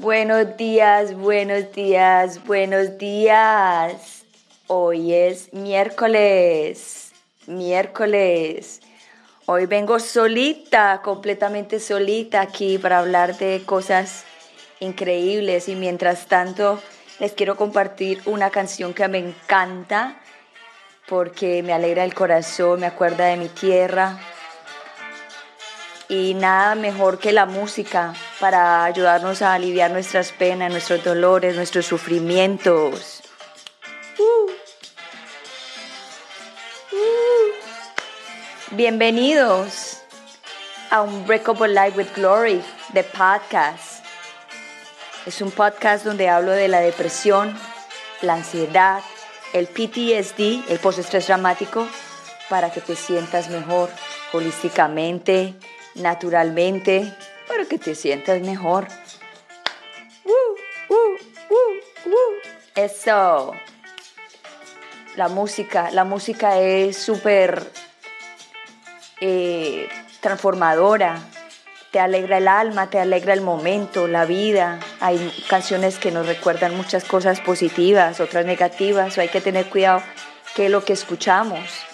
[0.00, 4.24] Buenos días, buenos días, buenos días.
[4.66, 7.12] Hoy es miércoles,
[7.46, 8.80] miércoles.
[9.44, 14.24] Hoy vengo solita, completamente solita aquí para hablar de cosas
[14.78, 16.80] increíbles y mientras tanto
[17.18, 20.18] les quiero compartir una canción que me encanta
[21.10, 24.18] porque me alegra el corazón, me acuerda de mi tierra,
[26.08, 31.84] y nada mejor que la música para ayudarnos a aliviar nuestras penas, nuestros dolores, nuestros
[31.84, 33.20] sufrimientos.
[34.18, 34.50] Uh.
[36.92, 37.52] Uh.
[38.70, 39.98] Bienvenidos
[40.90, 42.62] a Unbreakable Life with Glory,
[42.94, 44.02] de podcast.
[45.26, 47.54] Es un podcast donde hablo de la depresión,
[48.22, 49.02] la ansiedad,
[49.52, 51.86] el PTSD, el postestrés dramático,
[52.48, 53.90] para que te sientas mejor
[54.32, 55.54] holísticamente,
[55.94, 57.14] naturalmente
[57.50, 58.86] para que te sientas mejor.
[62.76, 63.52] Eso.
[65.16, 67.72] La música, la música es súper
[69.20, 69.88] eh,
[70.20, 71.18] transformadora.
[71.90, 74.78] Te alegra el alma, te alegra el momento, la vida.
[75.00, 79.18] Hay canciones que nos recuerdan muchas cosas positivas, otras negativas.
[79.18, 80.04] hay que tener cuidado
[80.54, 81.89] qué es lo que escuchamos.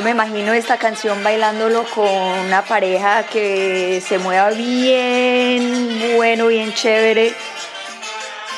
[0.00, 6.72] Yo me imagino esta canción bailándolo con una pareja que se mueva bien, bueno, bien
[6.72, 7.34] chévere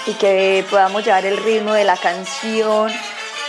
[0.06, 2.92] y que podamos llevar el ritmo de la canción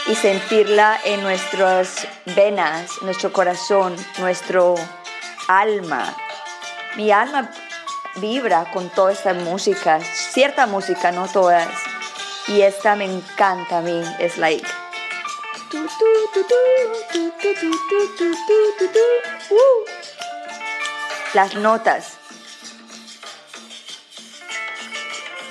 [0.07, 4.73] y sentirla en nuestras venas, nuestro corazón, nuestro
[5.47, 6.15] alma.
[6.95, 7.51] Mi alma
[8.15, 11.69] vibra con toda esta música, cierta música, no todas.
[12.47, 14.82] Y esta me encanta a mí, es like
[21.33, 22.13] las notas.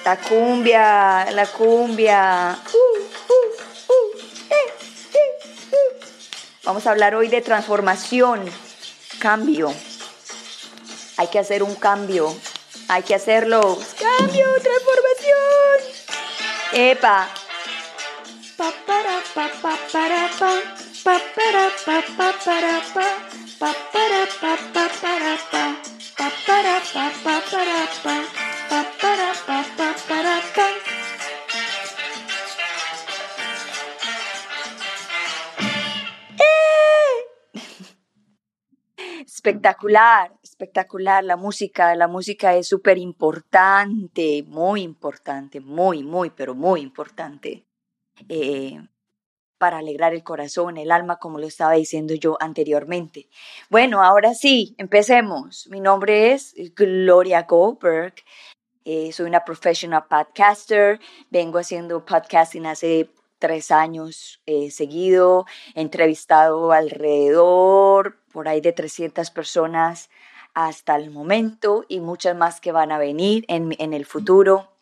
[0.04, 2.58] La cumbia, la cumbia.
[6.64, 8.44] Vamos a hablar hoy de transformación,
[9.18, 9.74] cambio.
[11.16, 12.34] Hay que hacer un cambio.
[12.88, 13.78] Hay que hacerlo.
[13.98, 15.32] Cambio, transformación.
[16.72, 17.28] Epa,
[39.42, 41.96] espectacular, espectacular la música.
[41.96, 47.66] La música es súper importante, muy importante, muy, muy, pero muy importante.
[48.28, 48.78] Eh,
[49.62, 53.28] para alegrar el corazón, el alma, como lo estaba diciendo yo anteriormente.
[53.70, 55.68] Bueno, ahora sí, empecemos.
[55.68, 58.14] Mi nombre es Gloria Goldberg.
[58.84, 60.98] Eh, soy una professional podcaster.
[61.30, 63.08] Vengo haciendo podcasting hace
[63.38, 65.46] tres años eh, seguido.
[65.76, 70.10] He entrevistado alrededor por ahí de 300 personas
[70.54, 74.72] hasta el momento y muchas más que van a venir en, en el futuro.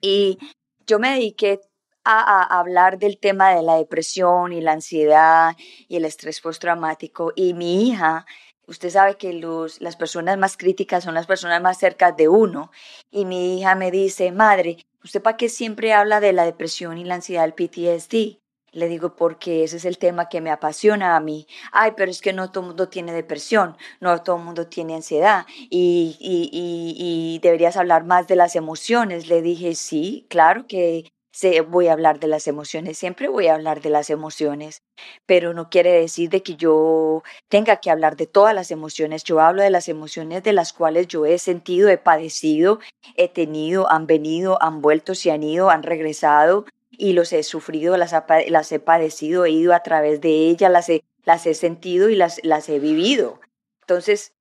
[0.00, 0.38] Y
[0.86, 1.60] yo me dediqué
[2.04, 5.56] a, hablar del tema de la depresión y la ansiedad
[5.88, 7.32] y el estrés postraumático.
[7.34, 8.26] Y mi hija,
[8.66, 12.70] usted sabe que los, las personas más críticas son las personas más cerca de uno.
[13.10, 17.04] Y mi hija me dice, madre, ¿usted para qué siempre habla de la depresión y
[17.04, 18.40] la ansiedad del PTSD?
[18.72, 21.46] Le digo, porque ese es el tema que me apasiona a mí.
[21.70, 24.96] Ay, pero es que no todo el mundo tiene depresión, no todo el mundo tiene
[24.96, 29.28] ansiedad y, y, y, y, deberías hablar más de las emociones.
[29.28, 31.13] Le dije, sí, claro que
[31.66, 34.82] voy a hablar de las emociones, siempre voy a hablar de las emociones,
[35.26, 39.24] pero no quiere decir de que yo tenga que hablar de todas las emociones.
[39.24, 42.78] Yo hablo de las emociones de las cuales yo he sentido, he padecido,
[43.16, 47.96] he tenido, han venido, han vuelto, se han ido, han regresado y los he sufrido,
[47.96, 48.14] las,
[48.48, 52.16] las he padecido, he ido a través de ellas, las he, las he sentido y
[52.16, 53.40] las, las he vivido.
[53.80, 54.33] Entonces,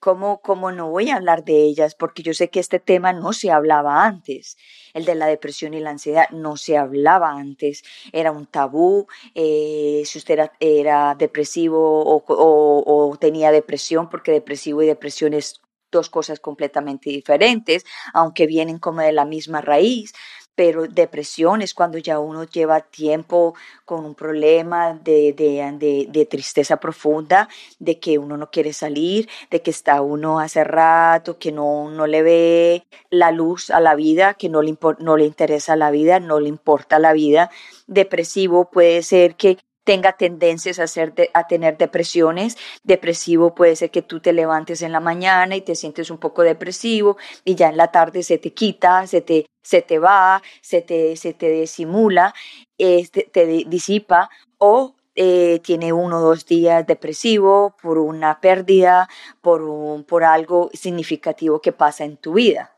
[0.00, 1.94] ¿Cómo, ¿Cómo no voy a hablar de ellas?
[1.94, 4.56] Porque yo sé que este tema no se hablaba antes.
[4.94, 7.82] El de la depresión y la ansiedad no se hablaba antes.
[8.10, 9.06] Era un tabú.
[9.34, 15.60] Eh, si usted era, depresivo o, o, tenía depresión, porque depresivo y depresión es
[15.92, 20.14] dos cosas completamente diferentes, aunque vienen como de la misma raíz
[20.60, 23.54] pero depresión es cuando ya uno lleva tiempo
[23.86, 27.48] con un problema de, de, de, tristeza profunda,
[27.78, 32.06] de que uno no quiere salir, de que está uno hace rato, que no, no
[32.06, 36.20] le ve la luz a la vida, que no le, no le interesa la vida,
[36.20, 37.50] no le importa la vida.
[37.86, 39.56] Depresivo puede ser que
[39.90, 42.56] tenga tendencias a, hacer a tener depresiones.
[42.84, 46.42] Depresivo puede ser que tú te levantes en la mañana y te sientes un poco
[46.42, 50.80] depresivo y ya en la tarde se te quita, se te, se te va, se
[50.80, 52.32] te, se te disimula,
[52.78, 59.08] te disipa o eh, tiene uno o dos días depresivo por una pérdida,
[59.40, 62.76] por, un, por algo significativo que pasa en tu vida.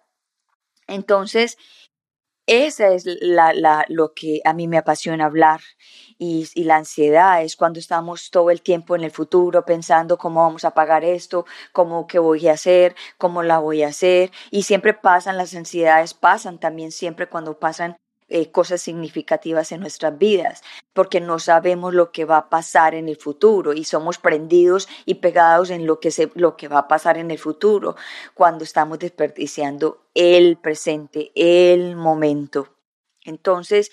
[0.87, 1.59] Entonces,
[2.47, 5.61] esa es la, la, lo que a mí me apasiona hablar
[6.19, 10.43] y, y, la ansiedad es cuando estamos todo el tiempo en el futuro pensando cómo
[10.43, 14.31] vamos a pagar esto, cómo qué voy a hacer, cómo la voy a hacer.
[14.51, 17.97] Y siempre pasan las ansiedades, pasan también siempre cuando pasan
[18.35, 20.63] eh, cosas significativas en nuestras vidas,
[20.95, 25.17] porque no sabemos lo que va a pasar en el futuro y somos prendidos y
[25.17, 27.95] pegados en lo que, se, lo que va a pasar en el futuro
[28.33, 32.75] cuando estamos desperdiciando el presente, el momento.
[33.23, 33.91] Entonces,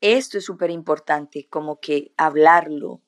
[0.00, 3.02] esto es súper importante, como que hablarlo,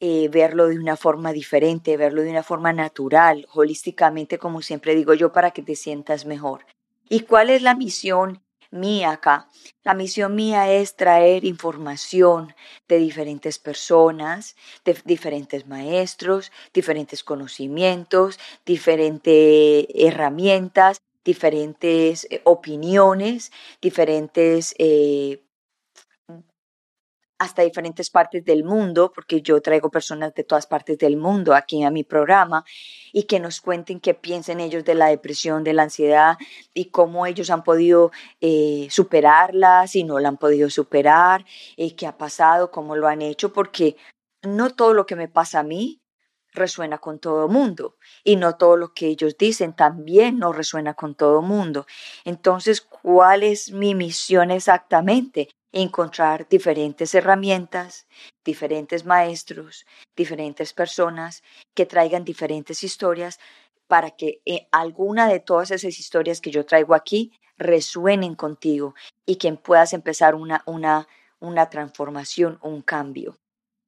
[0.00, 5.14] eh, verlo de una forma diferente, verlo de una forma natural, holísticamente, como siempre digo
[5.14, 6.66] yo, para que te sientas mejor.
[7.08, 9.48] ¿Y cuál es la misión mía acá.
[9.84, 12.54] La misión mía es traer información
[12.88, 25.42] de diferentes personas, de diferentes maestros, diferentes conocimientos, diferentes herramientas, diferentes eh, opiniones, diferentes eh,
[27.40, 31.82] hasta diferentes partes del mundo, porque yo traigo personas de todas partes del mundo aquí
[31.82, 32.66] a mi programa,
[33.14, 36.36] y que nos cuenten qué piensan ellos de la depresión, de la ansiedad,
[36.74, 38.10] y cómo ellos han podido
[38.42, 41.46] eh, superarla, si no la han podido superar,
[41.96, 43.96] qué ha pasado, cómo lo han hecho, porque
[44.42, 46.02] no todo lo que me pasa a mí
[46.52, 51.14] resuena con todo mundo y no todo lo que ellos dicen también no resuena con
[51.14, 51.86] todo mundo.
[52.24, 55.48] Entonces, ¿cuál es mi misión exactamente?
[55.72, 58.06] Encontrar diferentes herramientas,
[58.44, 59.86] diferentes maestros,
[60.16, 61.42] diferentes personas
[61.74, 63.38] que traigan diferentes historias
[63.86, 68.94] para que eh, alguna de todas esas historias que yo traigo aquí resuenen contigo
[69.26, 71.06] y que puedas empezar una, una,
[71.40, 73.36] una transformación, un cambio.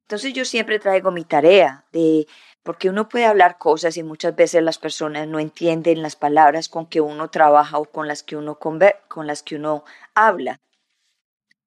[0.03, 2.27] Entonces yo siempre traigo mi tarea de,
[2.61, 6.85] porque uno puede hablar cosas y muchas veces las personas no entienden las palabras con
[6.85, 10.59] que uno trabaja o con las que uno, con las que uno habla.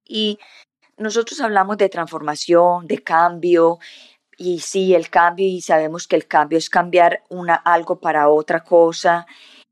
[0.06, 0.38] Y
[0.96, 3.78] nosotros hablamos de transformación, de cambio,
[4.36, 8.64] y sí, el cambio, y sabemos que el cambio es cambiar una, algo para otra
[8.64, 9.26] cosa,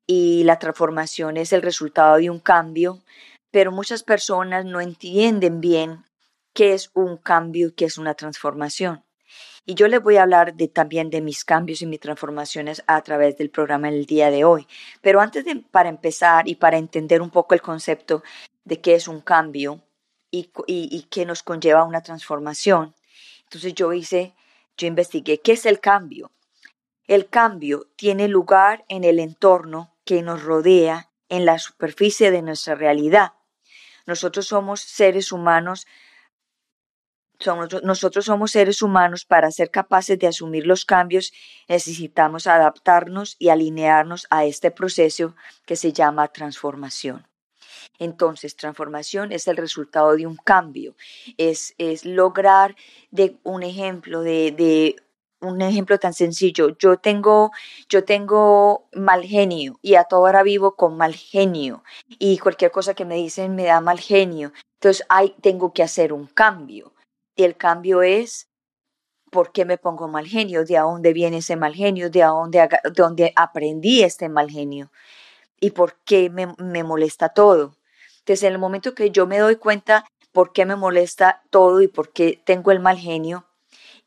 [0.07, 3.03] y la transformación es el resultado de un cambio,
[3.51, 6.05] pero muchas personas no entienden bien
[6.53, 9.05] qué es un cambio y qué es una transformación.
[9.67, 13.39] Y yo les voy a hablar también de mis cambios y mis transformaciones a través
[13.39, 14.67] del programa el día de hoy.
[15.01, 18.23] Pero antes de, para empezar y para entender un poco el concepto
[18.65, 19.81] de qué es un cambio,
[20.67, 22.95] y, que nos conlleva una transformación.
[23.45, 24.35] Entonces yo hice,
[24.77, 26.33] yo investigué qué es el cambio.
[27.07, 32.75] El cambio tiene lugar en el entorno que nos rodea, en la superficie de nuestra
[32.75, 33.33] realidad.
[34.07, 35.87] Nosotros somos seres humanos,
[37.39, 41.33] somos, nosotros somos seres humanos para ser capaces de asumir los cambios
[41.69, 45.35] necesitamos adaptarnos y alinearnos a este proceso
[45.67, 47.27] que se llama transformación.
[47.99, 50.95] Entonces, transformación es el resultado de un cambio,
[51.37, 52.77] es, es lograr
[53.11, 54.97] de un ejemplo de, de
[55.41, 56.77] un ejemplo tan sencillo.
[56.79, 57.53] Yo tengo,
[57.89, 62.95] yo tengo mal genio y a toda hora vivo con mal genio y cualquier cosa
[62.95, 64.53] que me dicen me da mal genio.
[64.81, 66.93] Entonces, hay, tengo que hacer un cambio.
[67.37, 68.49] Y el cambio es
[69.35, 70.65] ¿por qué me pongo mal genio?
[70.65, 72.09] ¿De dónde viene ese mal genio?
[72.09, 74.93] ¿De dónde, de dónde aprendí este mal genio?
[75.65, 77.79] ¿Y por qué me, me molesta todo?
[78.19, 81.89] Entonces, en el momento que yo me doy cuenta por qué me molesta todo y
[81.89, 83.47] por qué tengo el mal genio,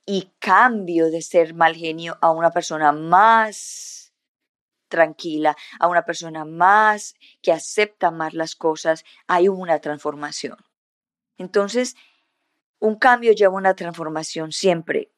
[0.05, 4.13] y cambio de ser mal genio a una persona más
[4.87, 10.57] tranquila, a una persona más que acepta más las cosas, hay una transformación.
[11.39, 11.95] Entonces,
[12.77, 15.11] un cambio lleva una transformación siempre.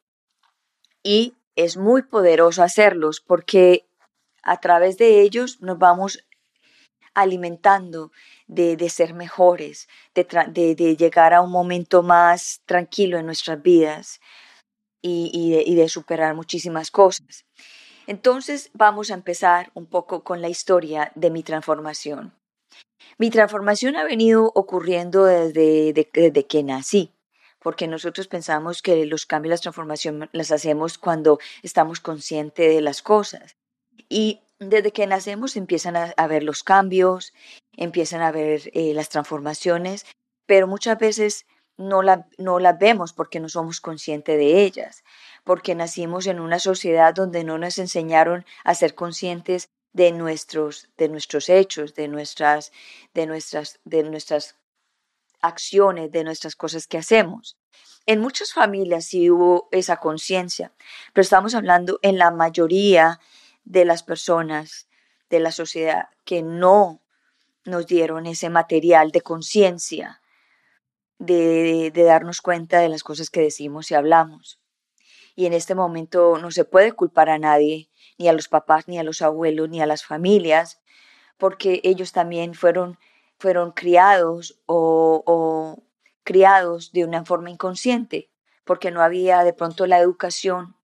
[1.03, 3.89] Y es muy poderoso hacerlos porque
[4.41, 6.25] a través de ellos nos vamos
[7.13, 8.11] alimentando
[8.47, 14.19] de, de ser mejores, de, de, llegar a un momento más tranquilo en nuestras vidas
[15.01, 15.31] y,
[15.65, 17.45] y, de, superar muchísimas cosas.
[18.07, 22.33] Entonces vamos a empezar un poco con la historia de mi transformación.
[23.17, 27.13] Mi transformación ha venido ocurriendo desde, desde que nací
[27.61, 33.01] porque nosotros pensamos que los cambios, las transformaciones las hacemos cuando estamos conscientes de las
[33.01, 33.57] cosas.
[34.07, 37.33] Y desde que nacemos empiezan a, ver los cambios,
[37.75, 40.05] empiezan a ver eh, las transformaciones,
[40.45, 41.45] pero muchas veces
[41.77, 45.03] no, la, no las vemos porque no somos conscientes de ellas,
[45.45, 51.07] porque nacimos en una sociedad donde no nos enseñaron a ser conscientes de nuestros, de
[51.07, 52.71] nuestros hechos, de nuestras,
[53.13, 54.55] de nuestras, de nuestras
[55.41, 57.57] acciones, de nuestras cosas que hacemos.
[58.05, 60.73] En muchas familias sí hubo esa conciencia,
[61.13, 63.19] pero estamos hablando en la mayoría
[63.69, 64.89] de las personas
[65.29, 67.01] de la sociedad que no
[67.63, 70.21] nos dieron ese material de conciencia,
[71.19, 74.59] de, de, darnos cuenta de las cosas que decimos y hablamos.
[75.35, 78.99] Y en este momento no se puede culpar a nadie, ni a los papás, ni
[78.99, 80.81] a los abuelos, ni a las familias,
[81.37, 82.97] porque ellos también fueron
[83.39, 85.81] fueron criados o,
[86.23, 88.29] criados de una forma inconsciente,
[88.65, 90.75] porque no había de pronto la educación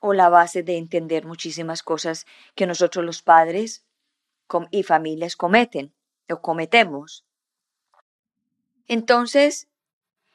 [0.00, 3.84] o la base de entender muchísimas cosas que nosotros los padres
[4.70, 5.92] y familias cometen
[6.30, 7.24] o cometemos.
[8.88, 9.68] Entonces,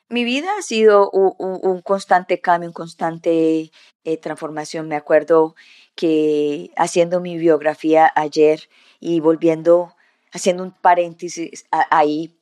[0.09, 3.71] mi vida ha sido un, constante cambio, un constante
[4.03, 4.89] eh, transformación.
[4.89, 5.55] Me acuerdo
[5.95, 8.67] que haciendo mi biografía ayer
[8.99, 9.95] y volviendo
[10.33, 12.37] haciendo un paréntesis ahí,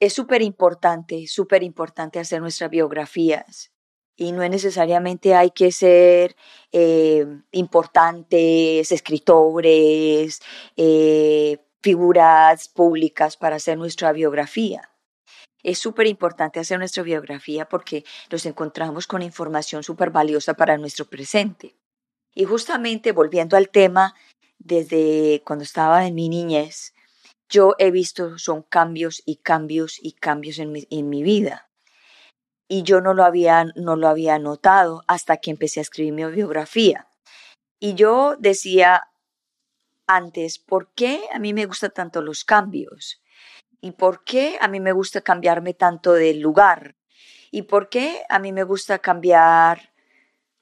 [0.00, 3.71] es súper importante, súper importante hacer nuestras biografías.
[4.16, 6.36] Y no necesariamente hay que ser
[6.70, 10.40] eh, importantes, escritores,
[10.76, 14.90] eh, figuras públicas para hacer nuestra biografía.
[15.62, 21.06] Es súper importante hacer nuestra biografía porque nos encontramos con información súper valiosa para nuestro
[21.06, 21.76] presente.
[22.34, 24.14] Y justamente volviendo al tema
[24.58, 26.94] desde cuando estaba en mi niñez,
[27.48, 31.71] yo he visto son cambios y cambios y cambios en mi, en mi vida.
[32.72, 36.24] Y yo no lo, había, no lo había notado hasta que empecé a escribir mi
[36.24, 37.06] biografía.
[37.78, 39.10] Y yo decía
[40.06, 43.22] antes, ¿por qué a mí me gustan tanto los cambios?
[43.82, 46.96] ¿Y por qué a mí me gusta cambiarme tanto de lugar?
[47.50, 49.92] ¿Y por qué a mí me gusta cambiar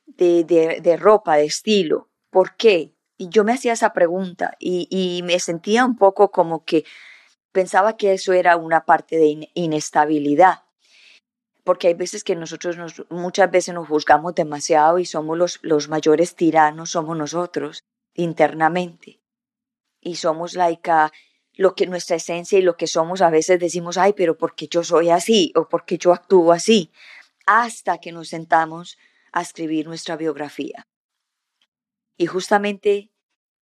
[0.06, 2.08] de, de, de ropa, de estilo?
[2.30, 2.92] ¿Por qué?
[3.18, 6.84] Y yo me hacía esa pregunta y, me sentía un poco como que
[7.52, 10.64] pensaba que eso era una parte de inestabilidad.
[11.64, 12.76] Porque hay veces que nosotros
[13.10, 19.20] muchas veces nos juzgamos demasiado y somos los, mayores tiranos, somos nosotros internamente.
[20.00, 21.12] Y somos laica,
[21.54, 24.82] lo que nuestra esencia y lo que somos a veces decimos, ay, pero porque yo
[24.82, 26.90] soy así o porque yo actúo así,
[27.46, 28.96] hasta que nos sentamos
[29.32, 30.86] a escribir nuestra biografía.
[32.16, 33.10] Y justamente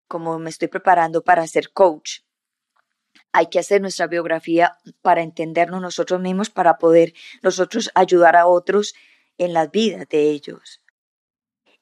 [0.09, 2.21] como me estoy preparando para ser coach,
[3.39, 8.95] hay que hacer nuestra biografía para entendernos nosotros mismos, para poder nosotros ayudar a otros
[9.39, 10.83] en las vidas de ellos.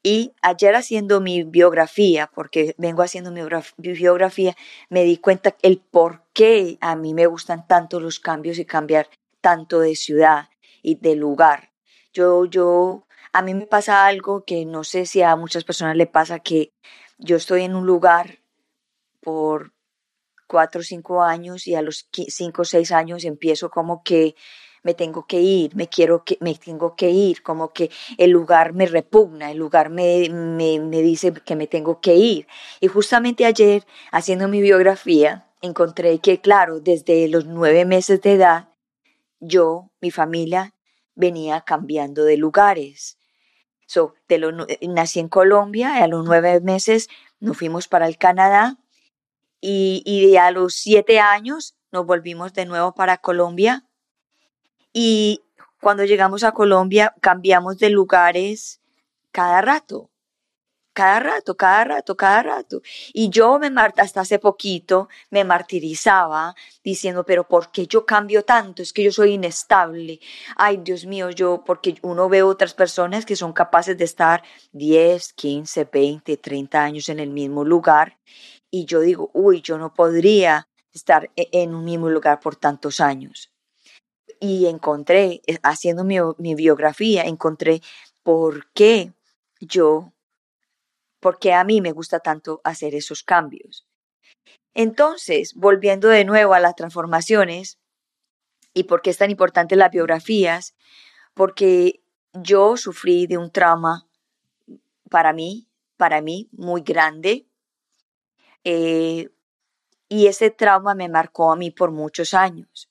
[0.03, 3.41] Y ayer haciendo mi biografía, porque vengo haciendo mi
[3.79, 4.55] biografía,
[4.91, 9.09] me di cuenta el por qué a mí me gustan tanto los cambios y cambiar
[9.41, 10.51] tanto de ciudad
[10.83, 11.73] y de lugar.
[12.13, 16.07] Yo, yo a mí me pasa algo que no sé si a muchas personas le
[16.07, 16.75] pasa que
[17.17, 18.41] yo estoy en un lugar
[19.23, 19.73] por
[20.47, 24.35] cuatro o cinco años y a los cinco o seis años empiezo como que
[24.87, 28.73] me tengo que ir, me quiero que, me tengo que ir, como que el lugar
[28.73, 32.47] me repugna, el lugar me, me, me dice que me tengo que ir.
[32.81, 38.69] Y justamente ayer, haciendo mi biografía, encontré que, claro, desde los nueve meses de edad,
[39.41, 40.73] yo, mi familia,
[41.17, 43.19] venía cambiando de lugares.
[43.87, 44.15] So,
[44.83, 47.09] nací en Colombia, y a los nueve meses
[47.41, 48.79] nos fuimos para el Canadá
[49.61, 53.85] y, y a los siete años nos volvimos de nuevo para Colombia
[54.93, 55.43] y
[55.81, 58.81] cuando llegamos a Colombia cambiamos de lugares
[59.33, 60.11] cada rato
[60.97, 62.81] cada rato, cada rato, cada rato.
[63.13, 68.81] Y yo me hasta hace poquito me martirizaba diciendo, pero ¿por qué yo cambio tanto?
[68.83, 70.21] Es que yo soy inestable.
[70.57, 75.35] Ay, Dios mío, yo, porque uno ve otras personas que son capaces de estar 10,
[75.35, 78.17] 15, 20, 30 años en el mismo lugar.
[78.76, 83.00] Y yo digo, uy, yo no podría estar e-, en un mismo lugar por tantos
[83.00, 83.50] años.
[84.38, 87.80] Y encontré, eh, haciendo mi, mi biografía, encontré
[88.23, 89.14] por qué
[89.61, 90.12] yo
[91.21, 93.87] porque a mí me gusta tanto hacer esos cambios.
[94.75, 97.78] Entonces, volviendo de nuevo a las transformaciones,
[98.75, 100.75] ¿y por qué es tan importante las biografías?
[101.33, 102.02] Porque
[102.35, 104.06] yo sufrí de un trauma
[105.09, 105.66] para mí,
[105.97, 107.47] para mí, muy grande.
[108.69, 109.31] Eh,
[110.09, 112.89] Y ese trauma me marcó a mí por muchos años,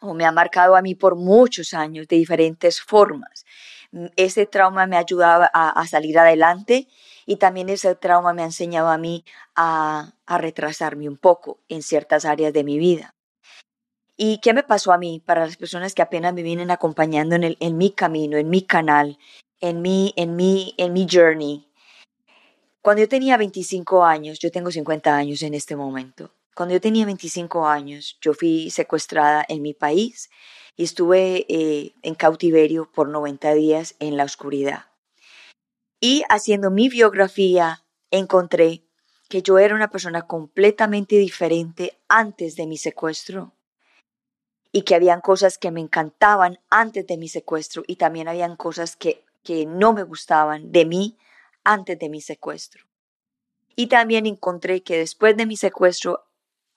[0.00, 3.44] o me ha marcado a mí por muchos años de diferentes formas.
[4.16, 6.88] Ese trauma me ha ayudado a, salir adelante
[7.26, 9.24] y también ese trauma me ha enseñado a mí
[9.56, 13.14] a, retrasarme un poco en ciertas áreas de mi vida.
[14.16, 15.22] ¿Y qué me pasó a mí?
[15.24, 18.62] Para las personas que apenas me vienen acompañando en, el, en mi camino, en mi
[18.62, 19.18] canal,
[19.60, 21.68] en mi, en mi, en mi journey,
[22.84, 27.06] cuando yo tenía 25 años, yo tengo 50 años en este momento, cuando yo tenía
[27.06, 30.28] 25 años, yo fui secuestrada en mi país
[30.76, 34.84] y estuve eh, en cautiverio por 90 días en la oscuridad.
[35.98, 38.84] Y haciendo mi biografía, encontré
[39.30, 43.54] que yo era una persona completamente diferente antes de mi secuestro
[44.72, 48.94] y que habían cosas que me encantaban antes de mi secuestro y también habían cosas
[48.94, 51.16] que, que no me gustaban de mí
[51.64, 52.84] antes de mi secuestro.
[53.76, 56.24] Y también encontré que después de mi secuestro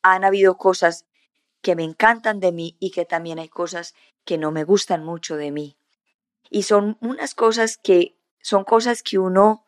[0.01, 1.05] han habido cosas
[1.61, 3.93] que me encantan de mí y que también hay cosas
[4.25, 5.77] que no me gustan mucho de mí.
[6.49, 9.63] Y son unas cosas que son cosas que uno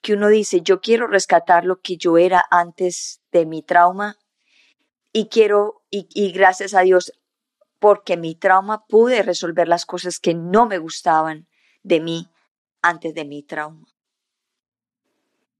[0.00, 4.16] que uno dice, yo quiero rescatar lo que yo era antes de mi trauma
[5.12, 7.12] y quiero y, y gracias a Dios
[7.78, 11.48] porque mi trauma pude resolver las cosas que no me gustaban
[11.82, 12.30] de mí
[12.82, 13.95] antes de mi trauma.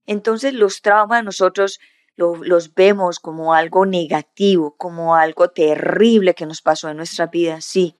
[0.06, 1.80] Entonces los traumas nosotros
[2.16, 7.60] los vemos como algo negativo, como algo terrible que nos pasó en nuestra vida.
[7.60, 7.98] Sí,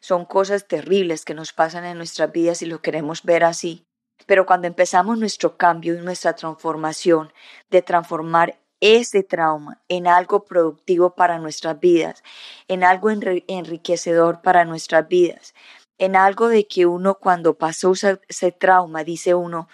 [0.00, 3.84] son cosas terribles que nos pasan en nuestras vidas y lo queremos ver así.
[4.26, 7.32] Pero cuando empezamos nuestro cambio y nuestra transformación
[7.70, 12.22] de transformar ese trauma en algo productivo para nuestras vidas,
[12.68, 15.54] en algo enriquecedor para nuestras vidas,
[15.98, 19.68] en algo de que uno cuando pasó ese trauma dice uno,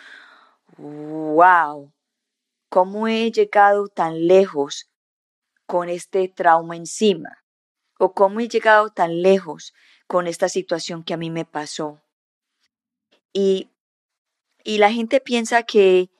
[0.78, 1.92] wow,
[2.68, 4.90] ¿cómo he llegado tan lejos
[5.66, 7.44] con este trauma encima?
[7.98, 9.72] ¿O cómo he llegado tan lejos
[10.06, 12.00] con esta situación que a mí me pasó?
[13.32, 13.70] Y,
[14.64, 16.10] y la gente piensa que,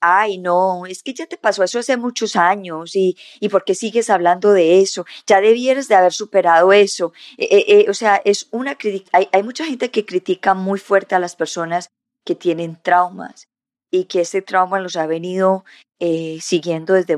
[0.00, 3.74] ay, no, es que ya te pasó eso hace muchos años y, y ¿por qué
[3.74, 5.06] sigues hablando de eso?
[5.26, 7.12] Ya debieras de haber superado eso.
[7.38, 8.76] Eh, eh, eh, o sea, es una
[9.12, 11.88] hay mucha gente que critica muy fuerte a las personas
[12.24, 13.51] que tienen traumas
[13.92, 15.64] y que ese trauma los ha venido
[16.00, 17.16] eh, siguiendo desde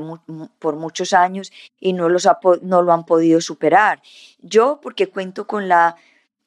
[0.59, 2.27] por muchos años y no, los
[2.61, 4.03] no lo han podido superar.
[4.39, 5.95] Yo porque cuento con la,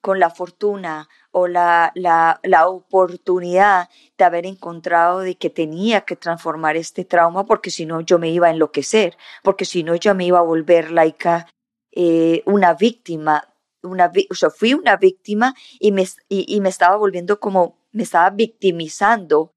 [0.02, 3.88] con la fortuna o la, la, la, oportunidad
[4.18, 8.30] de haber encontrado de que tenía que transformar este trauma porque si no yo me
[8.30, 11.48] iba a enloquecer, porque si no yo me iba a volver laica
[11.90, 13.48] eh, una víctima,
[13.82, 18.28] una, o sea, fui una víctima y me, y me estaba volviendo como, me estaba
[18.30, 19.54] victimizando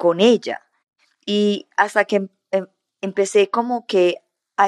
[0.00, 0.66] con ella.
[1.26, 2.66] Y hasta que em, em,
[3.02, 4.16] empecé como que
[4.56, 4.66] a,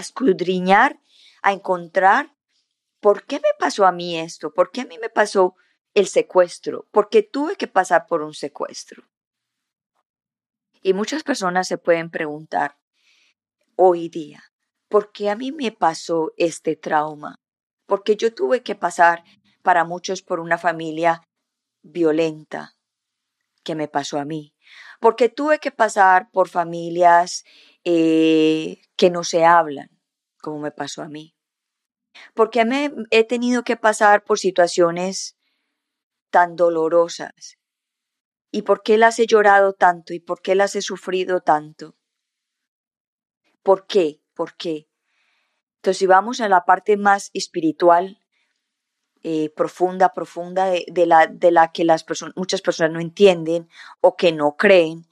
[0.00, 0.98] escudriñar,
[1.42, 2.34] a encontrar
[3.00, 5.54] por qué me pasó a mí esto, por qué a mí me pasó
[5.92, 9.06] el secuestro, por qué tuve que pasar por un secuestro.
[10.80, 12.78] Y muchas personas se pueden preguntar
[13.76, 14.42] hoy día,
[14.88, 17.38] ¿por qué a mí me pasó este trauma?
[17.84, 19.24] Porque yo tuve que pasar
[19.62, 21.20] para muchos por una familia
[21.82, 22.79] violenta,
[23.62, 24.54] que me pasó a mí,
[25.00, 27.44] porque tuve que pasar por familias
[27.84, 29.90] eh, que no se hablan,
[30.40, 31.36] como me pasó a mí,
[32.34, 35.36] porque me, he tenido que pasar por situaciones
[36.30, 37.58] tan dolorosas,
[38.52, 41.96] y por qué las he llorado tanto, y por qué las he sufrido tanto.
[43.62, 44.22] ¿Por qué?
[44.34, 44.88] ¿Por qué?
[45.76, 48.19] Entonces, si vamos a la parte más espiritual,
[49.22, 52.04] eh, profunda, profunda de, la, de la que las
[52.36, 53.68] muchas personas no entienden
[54.00, 55.06] o que no creen,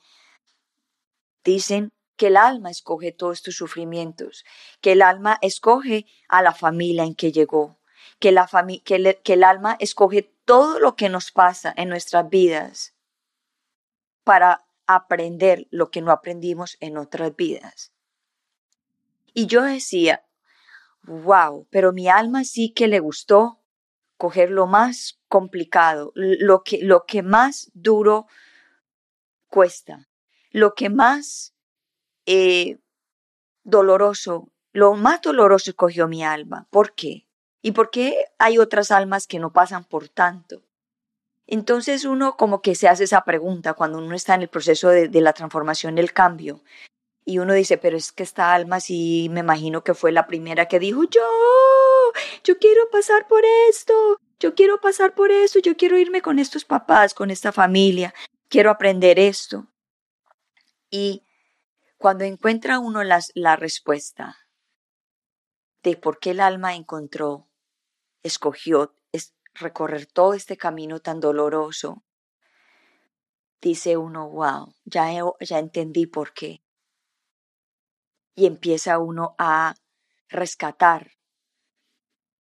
[1.44, 4.44] dicen que el alma escoge todos estos sufrimientos,
[4.80, 7.78] que el alma escoge a la familia en que llegó,
[8.18, 8.48] que, la
[8.84, 12.94] que, que el alma escoge todo lo que nos pasa en nuestras vidas
[14.24, 17.92] para aprender lo que no aprendimos en otras vidas.
[19.34, 20.24] Y yo decía,
[21.02, 23.57] wow, pero mi alma sí que le gustó
[24.18, 28.26] coger lo más complicado, lo que, lo que más duro
[29.46, 30.08] cuesta,
[30.50, 31.54] lo que más
[32.26, 32.78] eh,
[33.62, 36.66] doloroso, lo más doloroso escogió mi alma.
[36.70, 37.26] ¿Por qué?
[37.62, 40.62] ¿Y por qué hay otras almas que no pasan por tanto?
[41.46, 45.08] Entonces uno como que se hace esa pregunta cuando uno está en el proceso de,
[45.08, 46.62] de la transformación, del cambio.
[47.24, 50.66] Y uno dice, pero es que esta alma sí me imagino que fue la primera
[50.66, 51.22] que dijo, yo
[52.44, 56.64] yo quiero pasar por esto, yo quiero pasar por eso, yo quiero irme con estos
[56.64, 58.14] papás, con esta familia,
[58.48, 59.66] quiero aprender esto.
[60.90, 61.24] Y
[61.98, 64.36] Cuando encuentra uno la respuesta
[65.82, 67.48] de por qué el alma encontró,
[68.22, 72.04] escogió es recorrer todo este camino tan doloroso,
[73.60, 75.08] dice uno, wow, ya,
[75.40, 76.62] ya entendí por qué.
[78.36, 79.74] Y empieza uno a
[80.28, 81.17] rescatar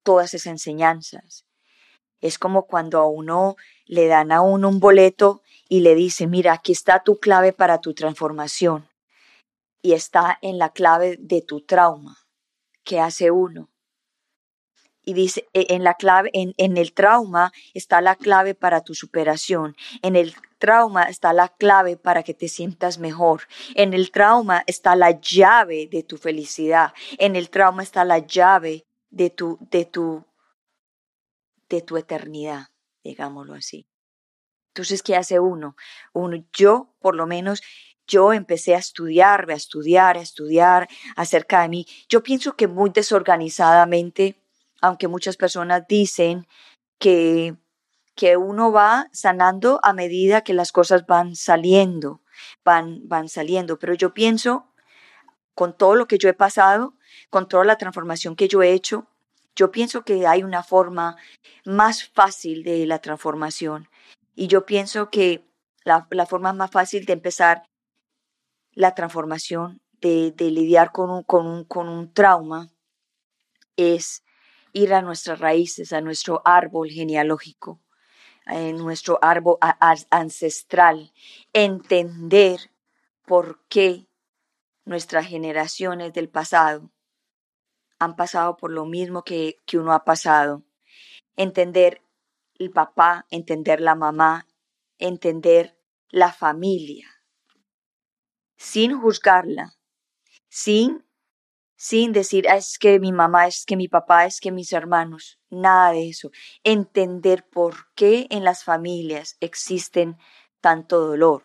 [0.08, 1.46] todas esas enseñanzas.
[2.22, 6.54] Es como cuando a uno le dan a uno un boleto y le dice, mira,
[6.54, 8.88] aquí está tu clave para tu transformación.
[9.82, 12.20] Y está en la clave de tu trauma.
[12.86, 13.70] ¿Qué hace uno?
[15.04, 18.93] Y dice, e, en la clave, en, en el trauma está la clave para tu
[18.96, 19.76] superación.
[20.04, 23.41] En el trauma está la clave para que te sientas mejor.
[23.76, 26.93] En el trauma está la llave de tu felicidad.
[27.17, 28.87] En el trauma está la llave
[29.17, 30.25] de tu, de tu,
[31.69, 32.67] de tu eternidad,
[33.03, 33.88] digámoslo así.
[34.69, 35.75] Entonces, ¿qué hace uno?
[36.13, 37.62] Uno, yo, por lo menos,
[38.06, 41.86] yo empecé a estudiar, a estudiar, a estudiar acerca de mí.
[42.08, 44.39] Yo pienso que muy desorganizadamente,
[44.82, 46.47] aunque muchas personas dicen
[46.99, 47.58] que
[48.17, 52.21] que uno va sanando a medida que las cosas van saliendo,
[52.65, 53.77] van, van saliendo.
[53.77, 54.73] Pero yo pienso,
[55.53, 56.95] con todo lo que yo he pasado,
[57.29, 59.07] con la transformación que yo he hecho,
[59.55, 61.17] yo pienso que hay una forma
[61.65, 63.89] más fácil de la transformación.
[64.35, 65.43] Y yo pienso que
[65.83, 67.63] la, forma más fácil de empezar
[68.73, 72.69] la transformación, de, lidiar con un, con, un, con un trauma,
[73.75, 74.23] es
[74.73, 77.81] ir a nuestras raíces, a nuestro árbol genealógico
[78.49, 79.57] en nuestro árbol
[80.09, 81.11] ancestral,
[81.53, 82.59] entender
[83.25, 84.07] por qué
[84.85, 86.89] nuestras generaciones del pasado
[87.99, 90.63] han pasado por lo mismo que, que uno ha pasado.
[91.36, 92.01] Entender
[92.60, 94.47] el papá, entender la mamá,
[94.97, 95.77] entender
[96.10, 97.07] la familia,
[98.55, 99.73] sin juzgarla,
[100.49, 101.07] sin
[101.77, 105.39] sin decir, ah, es que mi mamá, es que mi papá, es que mis hermanos,
[105.51, 106.31] nada de eso.
[106.63, 110.17] Entender por qué en las familias existen
[110.60, 111.43] tanto dolor,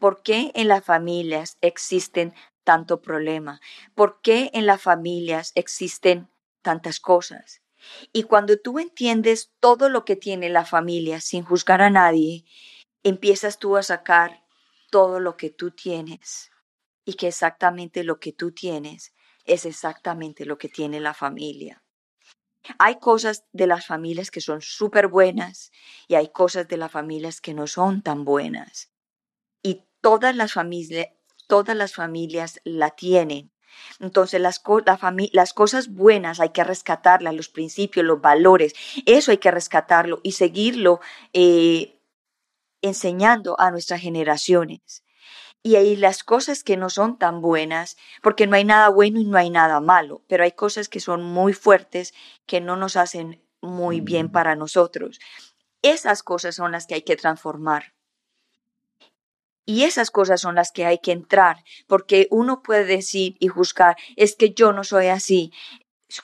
[0.00, 2.32] por qué en las familias existen
[2.64, 3.60] tanto problema,
[3.94, 6.28] por qué en las familias existen
[6.62, 7.62] tantas cosas.
[8.12, 12.44] Y cuando tú entiendes todo lo que tiene la familia sin juzgar a nadie,
[13.02, 14.44] empiezas tú a sacar
[14.90, 16.50] todo lo que tú tienes
[17.04, 21.82] y que exactamente lo que tú tienes es exactamente lo que tiene la familia.
[22.78, 25.70] Hay cosas de las familias que son súper buenas
[26.08, 28.90] y hay cosas de las familias que no son tan buenas.
[29.62, 31.08] Y todas las familias,
[31.46, 33.50] todas las familias la tienen.
[33.98, 34.62] Entonces las,
[35.32, 38.72] las cosas buenas hay que rescatarlas, los principios, los valores,
[39.04, 41.00] eso hay que rescatarlo y seguirlo
[41.32, 42.00] eh,
[42.82, 45.04] enseñando a nuestras generaciones
[45.66, 49.24] y hay las cosas que no son tan buenas, porque no hay nada bueno y
[49.24, 52.12] no hay nada malo, pero hay cosas que son muy fuertes
[52.44, 55.18] que no nos hacen muy bien para nosotros.
[55.80, 57.93] Esas cosas son las que hay que transformar.
[59.66, 63.96] Y esas cosas son las que hay que entrar, porque uno puede decir y juzgar,
[64.16, 65.52] es que yo no soy así.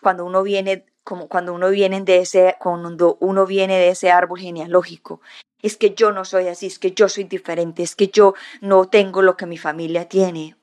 [0.01, 4.39] Cuando uno viene como cuando uno viene de ese cuando uno viene de ese árbol
[4.39, 5.23] genealógico
[5.63, 8.89] es que yo no soy así, es que yo soy diferente, es que yo no
[8.89, 10.57] tengo lo que mi familia tiene.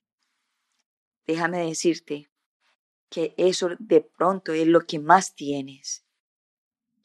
[1.26, 2.30] Déjame decirte
[3.10, 6.04] que eso de pronto es lo que más tienes.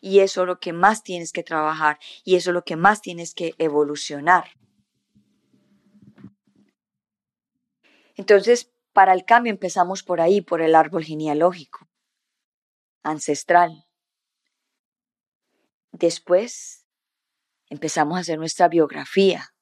[0.00, 3.02] Y eso es lo que más tienes que trabajar y eso es lo que más
[3.02, 4.50] tienes que evolucionar.
[8.22, 11.88] Entonces, para el cambio empezamos por ahí, por el árbol genealógico,
[13.02, 13.88] ancestral.
[15.90, 16.86] Después
[17.68, 19.52] empezamos a hacer nuestra biografía.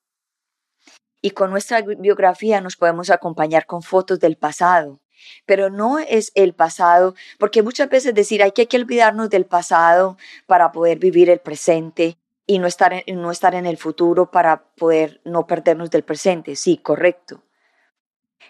[1.22, 5.00] Y con nuestra biografía nos podemos acompañar con fotos del pasado.
[5.46, 9.46] Pero no es el pasado, porque muchas veces decir hay que, hay que olvidarnos del
[9.46, 14.30] pasado para poder vivir el presente y no estar, en, no estar en el futuro
[14.30, 16.56] para poder no perdernos del presente.
[16.56, 17.42] Sí, correcto.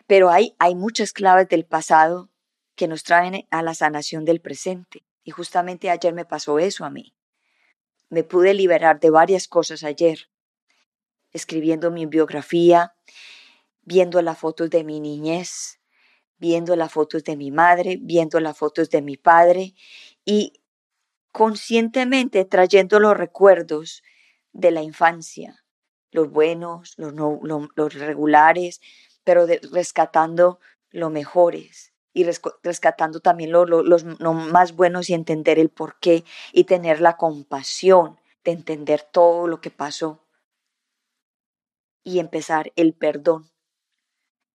[0.07, 2.31] Pero hay, hay muchas claves del pasado
[2.75, 5.05] que nos traen a la sanación del presente.
[5.23, 7.15] Y justamente ayer me pasó eso a mí.
[8.09, 10.31] Me pude liberar de varias cosas ayer,
[11.33, 12.95] escribiendo mi biografía,
[13.83, 15.81] viendo las fotos de mi niñez,
[16.39, 19.75] viendo las fotos de mi madre, viendo las fotos de mi padre
[20.25, 20.63] y
[21.33, 24.03] conscientemente trayendo los recuerdos
[24.53, 25.65] de la infancia,
[26.11, 27.13] los buenos, los,
[27.77, 28.81] los regulares,
[29.25, 32.25] pero rescatando los mejores y
[32.63, 38.19] rescatando también lo, los más buenos y entender el por qué y tener la compasión
[38.45, 40.25] de entender todo lo que pasó
[42.03, 43.51] y empezar el perdón.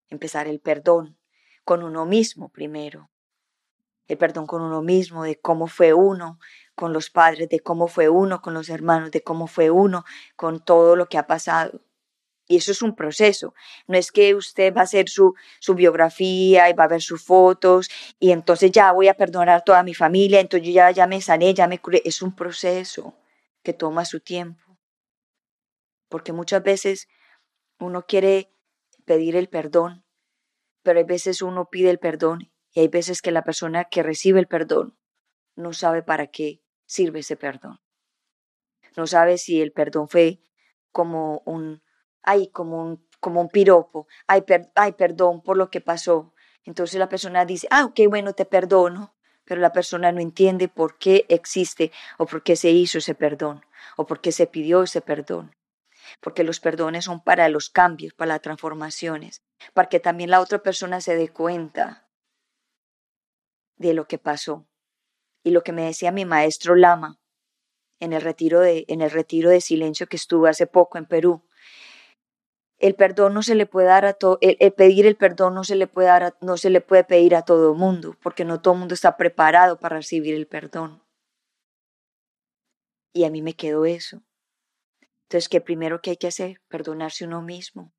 [0.09, 1.17] empezar el perdón
[1.63, 3.09] con uno mismo primero.
[4.07, 6.39] El perdón con uno mismo, de cómo fue uno
[6.75, 10.03] con los padres, de cómo fue uno con los hermanos, de cómo fue uno
[10.35, 11.81] con todo lo que ha pasado.
[12.47, 13.53] Y eso es un proceso.
[13.87, 17.23] No es que usted va a hacer su, su biografía y va a ver sus
[17.23, 21.07] fotos y entonces ya voy a perdonar a toda mi familia, entonces yo ya, ya
[21.07, 22.01] me sané, ya me curé.
[22.05, 23.15] Es un proceso
[23.63, 24.77] que toma su tiempo.
[26.09, 27.07] Porque muchas veces
[27.79, 28.51] uno quiere
[29.05, 30.05] pedir el perdón,
[30.81, 34.39] pero hay veces uno pide el perdón y hay veces que la persona que recibe
[34.39, 34.97] el perdón
[35.55, 37.79] no sabe para qué sirve ese perdón.
[38.95, 40.39] No sabe si el perdón fue
[40.91, 41.82] como un,
[42.23, 44.43] ay, como un, como un piropo, ay,
[44.75, 46.33] ay, perdón por lo que pasó.
[46.65, 49.13] Entonces la persona dice, ah, ok, bueno, te perdono,
[49.45, 53.65] pero la persona no entiende por qué existe o por qué se hizo ese perdón
[53.97, 55.55] o por qué se pidió ese perdón
[56.21, 59.41] porque los perdones son para los cambios, para las transformaciones,
[59.73, 62.07] para que también la otra persona se dé cuenta
[63.77, 64.67] de lo que pasó.
[65.43, 67.19] Y lo que me decía mi maestro Lama
[67.99, 71.45] en el retiro de, en el retiro de silencio que estuve hace poco en Perú,
[72.83, 75.77] el perdón no se le puede dar a todo, el, pedir el perdón no se
[75.77, 78.93] le puede dar no se le puede pedir a todo mundo, porque no todo mundo
[78.93, 81.01] está preparado para recibir el perdón.
[83.13, 84.21] Y a mí me quedó eso.
[85.23, 86.59] Entonces, ¿qué primero que hay que hacer?
[86.67, 87.93] Perdonarse uno mismo.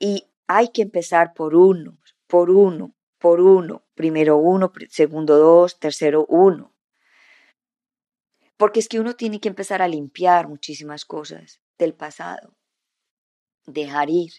[0.00, 3.84] Y hay que empezar por uno, por uno, por uno.
[3.94, 6.74] Primero uno, segundo dos, tercero uno.
[8.56, 12.55] Porque es que uno tiene que empezar a limpiar muchísimas cosas del pasado.
[13.66, 14.32] Dejar ir,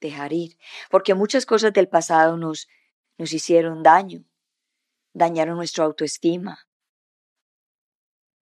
[0.00, 0.58] dejar ir.
[0.90, 2.68] Porque muchas cosas del pasado nos,
[3.18, 4.24] nos hicieron daño,
[5.12, 6.66] dañaron nuestra autoestima.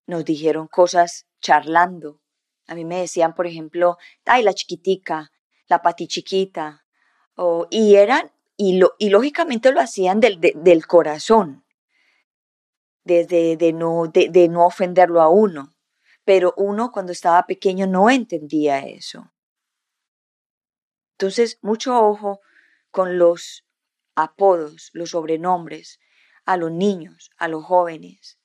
[0.07, 2.23] Nos dijeron cosas charlando
[2.67, 5.33] a mí me decían, por ejemplo, ay, la chiquitica,
[5.69, 6.85] la pati chiquita,
[7.35, 11.65] o, y eran, y, lo, y lógicamente lo hacían del, del corazón,
[13.05, 15.75] de, de, no, de, de no ofenderlo a uno,
[16.25, 19.32] pero uno cuando estaba pequeño no entendía eso.
[21.23, 22.41] Entonces, mucho ojo
[22.91, 23.65] con los
[24.17, 26.01] apodos, los sobrenombres
[26.45, 28.41] a los niños, a los jóvenes,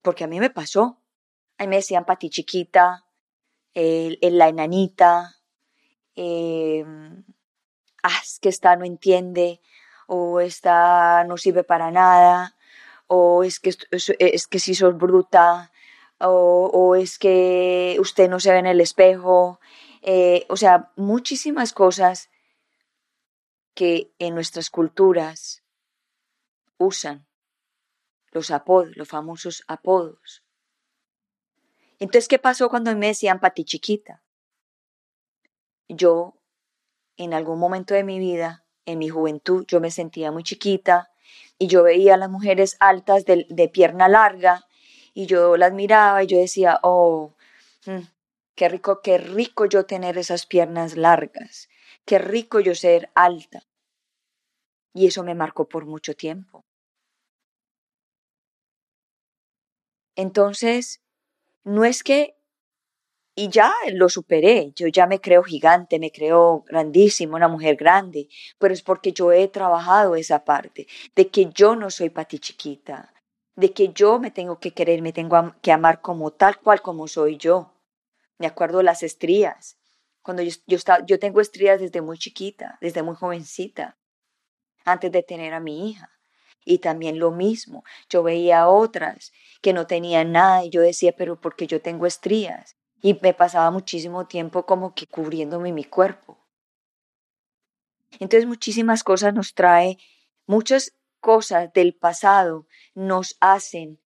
[0.00, 1.02] porque a mí me pasó.
[1.58, 3.06] Ahí me decían pati chiquita,
[3.72, 5.34] el, la enanita,
[6.14, 6.84] eh,
[8.22, 9.60] es que esta no entiende,
[10.06, 12.56] o esta no sirve para nada,
[13.08, 15.72] o es que, es, que si sos bruta,
[16.20, 19.58] o, es que usted no se ve en el espejo,
[20.06, 22.28] eh, o sea, muchísimas cosas
[23.74, 25.64] que en nuestras culturas
[26.76, 27.26] usan
[28.30, 30.44] los apodos, los famosos apodos.
[31.98, 34.22] Entonces, ¿qué pasó cuando me decían Pati chiquita?
[35.88, 36.34] Yo,
[37.16, 41.10] en algún momento de mi vida, en mi juventud, yo me sentía muy chiquita
[41.58, 44.66] y yo veía a las mujeres altas de, pierna larga
[45.14, 47.34] y yo las miraba y yo decía, oh,
[47.86, 48.13] mm,
[48.56, 51.68] qué rico, qué rico yo tener esas piernas largas,
[52.04, 53.62] qué rico yo ser alta.
[54.94, 56.64] Y eso me marcó por mucho tiempo.
[60.16, 61.00] Entonces,
[61.64, 62.36] no es que,
[63.36, 68.28] y ya lo superé, yo ya me creo gigante, me creo grandísimo, una mujer grande,
[68.58, 70.86] pero es porque yo he trabajado esa parte,
[71.16, 73.12] de que yo no soy para ti chiquita,
[73.56, 77.08] de que yo me tengo que querer, me tengo que amar como tal cual como
[77.08, 77.73] soy yo.
[78.38, 79.78] Me acuerdo las estrías,
[80.22, 83.98] cuando yo, yo, yo tengo estrías desde muy chiquita, desde muy jovencita,
[84.84, 86.10] antes de tener a mi hija.
[86.64, 91.40] Y también lo mismo, yo veía otras que no tenían nada y yo decía, pero
[91.40, 92.76] porque yo tengo estrías.
[93.02, 96.38] Y me pasaba muchísimo tiempo como que cubriéndome mi cuerpo.
[98.18, 99.98] Entonces muchísimas cosas nos trae,
[100.46, 104.00] muchas cosas del pasado nos hacen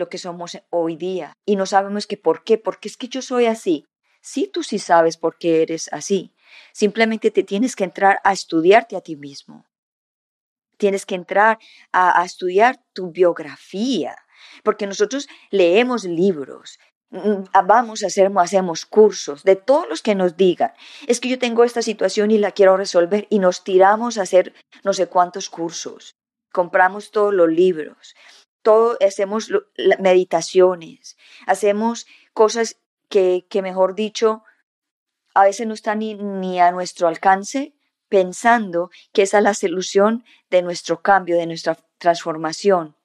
[0.00, 3.22] lo que somos hoy día y no sabemos que por qué, porque es que yo
[3.22, 3.86] soy así.
[4.20, 6.34] Sí, tú sí sabes por qué eres así.
[6.72, 9.70] Simplemente te tienes que entrar a estudiarte a ti mismo
[10.80, 11.58] tienes que entrar
[11.92, 14.16] a, estudiar tu biografía,
[14.64, 20.36] porque nosotros leemos libros, mm, vamos a hacer, hacemos cursos de todos los que nos
[20.36, 20.72] digan,
[21.06, 24.54] es que yo tengo esta situación y la quiero resolver y nos tiramos a hacer
[24.82, 26.16] no sé cuántos cursos,
[26.50, 28.16] compramos todos los libros,
[28.62, 29.50] todo, hacemos
[29.98, 32.76] meditaciones, hacemos cosas
[33.08, 34.42] que, que mejor dicho,
[35.34, 37.74] a veces no están ni, ni a nuestro alcance
[38.10, 42.96] pensando que esa es la solución de nuestro cambio, de nuestra transformación.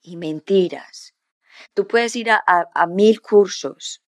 [0.00, 1.14] Y mentiras.
[1.74, 4.04] Tú puedes ir a, mil cursos,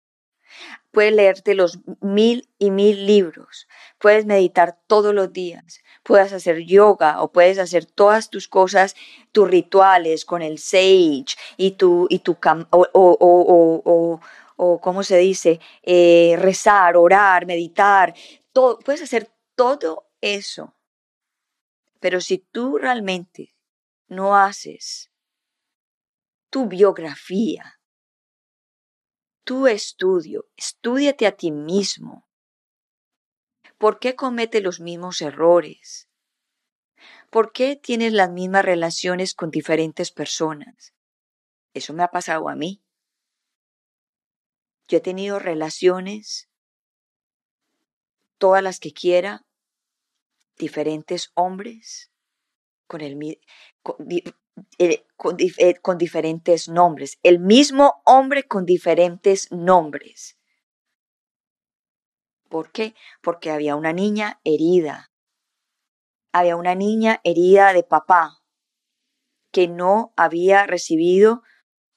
[0.91, 3.67] Puedes leerte los mil y mil libros.
[3.99, 5.81] Puedes meditar todos los días.
[6.05, 8.95] Puedes hacer yoga o puedes hacer todas tus cosas,
[9.31, 14.21] tus rituales con el sage y tu, y tu o, o, o,
[14.55, 15.59] o, ¿cómo se dice?
[15.81, 18.13] Eh, rezar, orar, meditar.
[18.53, 20.75] Todo, puedes hacer todo eso.
[21.99, 23.55] Pero si tú realmente
[24.07, 25.09] no haces
[26.51, 27.79] tu biografía,
[29.43, 32.24] tu estudio, estudiate a ti mismo.
[33.77, 36.09] ¿Por qué comete los mismos errores?
[37.29, 40.93] ¿Por qué tienes las mismas relaciones con diferentes personas?
[41.73, 42.81] Eso me ha pasado a mí.
[44.87, 46.47] Yo he tenido relaciones,
[48.37, 49.45] todas las que quiera,
[50.57, 52.11] diferentes hombres,
[52.87, 53.39] con eh,
[54.77, 55.03] eh,
[55.81, 60.37] con, diferentes nombres, el mismo hombre con diferentes nombres.
[62.49, 62.95] ¿Por qué?
[63.21, 65.11] Porque había una niña herida.
[66.31, 68.41] Había una niña herida de papá
[69.51, 71.41] que no había recibido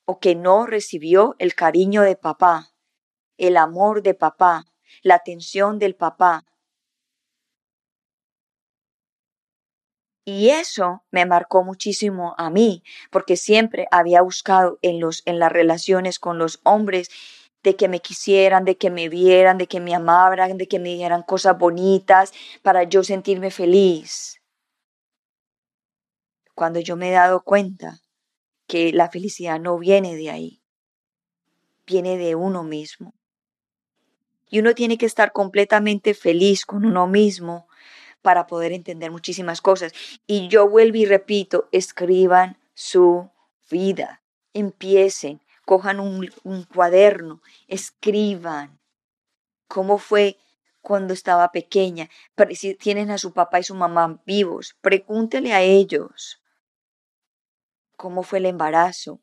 [0.04, 2.72] o que no recibió el cariño de papá,
[3.36, 4.66] el amor de papá,
[5.02, 6.46] la atención del papá,
[10.30, 15.50] Y eso me marcó muchísimo a mí, porque siempre había buscado en, los, en las
[15.50, 17.08] relaciones con los hombres
[17.62, 20.90] de que me quisieran, de que me vieran, de que me amaran, de que me
[20.90, 24.40] dijeran cosas bonitas para yo sentirme feliz.
[26.54, 28.00] Cuando yo me he dado cuenta
[28.66, 30.62] que la felicidad no viene de ahí,
[31.86, 33.14] viene de uno mismo.
[34.50, 37.68] Y uno tiene que estar completamente feliz con uno mismo
[38.22, 39.92] para poder entender muchísimas cosas.
[40.26, 43.30] Y yo vuelvo y repito, escriban su
[43.70, 48.80] vida, empiecen, cojan un, cuaderno, escriban
[49.66, 50.38] cómo fue
[50.80, 52.08] cuando estaba pequeña.
[52.54, 56.42] Si tienen a su papá y su mamá vivos, pregúntele a ellos
[57.98, 59.20] cómo fue el embarazo.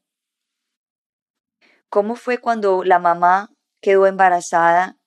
[1.89, 3.49] ¿Cómo fue cuando la mamá
[3.81, 4.99] quedó embarazada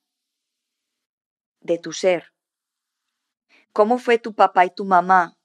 [1.61, 2.33] de tu ser?
[3.73, 5.39] ¿Cómo fue tu papá y tu mamá?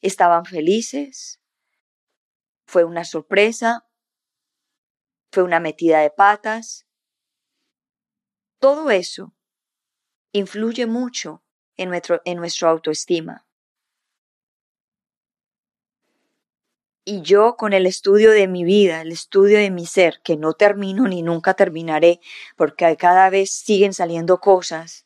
[0.00, 1.38] ¿Estaban felices?
[2.64, 3.84] ¿Fue una sorpresa?
[5.34, 6.86] ¿Fue una metida de patas?
[8.60, 9.34] Todo eso
[10.30, 11.42] influye mucho
[11.76, 13.44] en nuestro, en nuestra autoestima.
[17.04, 20.52] Y yo con el estudio de mi vida, el estudio de mi ser, que no
[20.52, 22.20] termino ni nunca terminaré,
[22.56, 25.04] porque cada vez siguen saliendo cosas,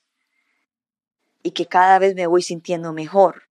[1.43, 3.45] y que cada vez me voy sintiendo mejor,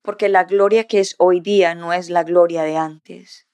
[0.00, 3.48] porque la gloria que es hoy día no es la gloria de antes.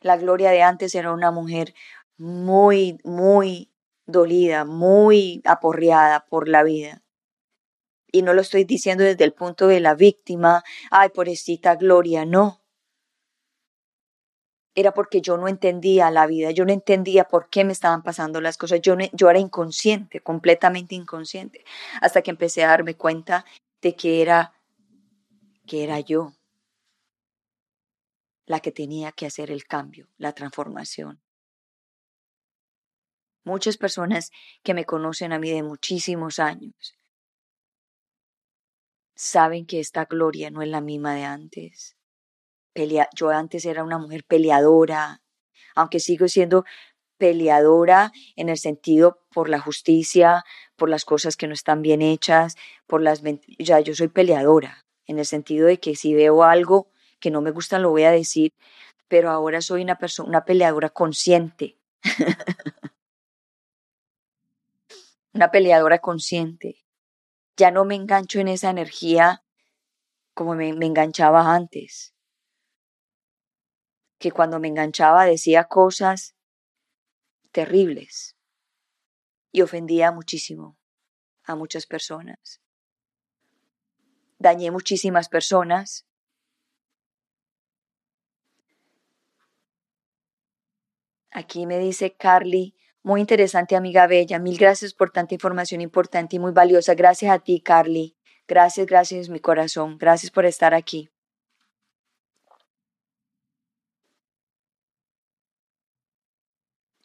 [0.00, 1.74] La gloria de antes era una mujer
[2.16, 3.70] muy, muy
[4.06, 7.02] dolida, muy aporreada por la vida.
[8.12, 12.64] Y no lo estoy diciendo desde el punto de la víctima, ay, pobrecita Gloria, no
[14.74, 18.40] era porque yo no entendía la vida, yo no entendía por qué me estaban pasando
[18.40, 21.64] las cosas, yo, yo era inconsciente, completamente inconsciente,
[22.00, 23.44] hasta que empecé a darme cuenta
[23.80, 24.52] de que era,
[25.66, 26.32] que era yo
[28.46, 31.22] la que tenía que hacer el cambio, la transformación.
[33.44, 34.30] Muchas personas
[34.62, 36.96] que me conocen a mí de muchísimos años
[39.14, 41.96] saben que esta gloria no es la misma de antes
[43.16, 45.22] yo antes era una mujer peleadora,
[45.74, 46.64] aunque sigo siendo
[47.18, 50.44] peleadora en el sentido por la justicia,
[50.76, 53.22] por las cosas que no están bien hechas, por las
[53.58, 56.90] ya yo soy peleadora en el sentido de que si veo algo
[57.24, 58.52] que no me gusta lo voy a decir,
[59.08, 61.78] pero ahora soy una persona una peleadora consciente.
[65.32, 66.84] una peleadora consciente.
[67.56, 69.42] Ya no me engancho en esa energía
[70.34, 72.14] como me enganchaba antes
[74.18, 76.34] que cuando me enganchaba decía cosas
[77.52, 78.36] terribles
[79.50, 80.76] y ofendía muchísimo
[81.44, 82.60] a muchas personas.
[84.38, 86.06] Dañé muchísimas personas.
[91.34, 96.38] Aquí me dice Carly, muy interesante amiga bella, mil gracias por tanta información importante y
[96.38, 96.94] muy valiosa.
[96.94, 98.16] Gracias a ti, Carly.
[98.46, 99.98] Gracias, gracias mi corazón.
[99.98, 101.10] Gracias por estar aquí.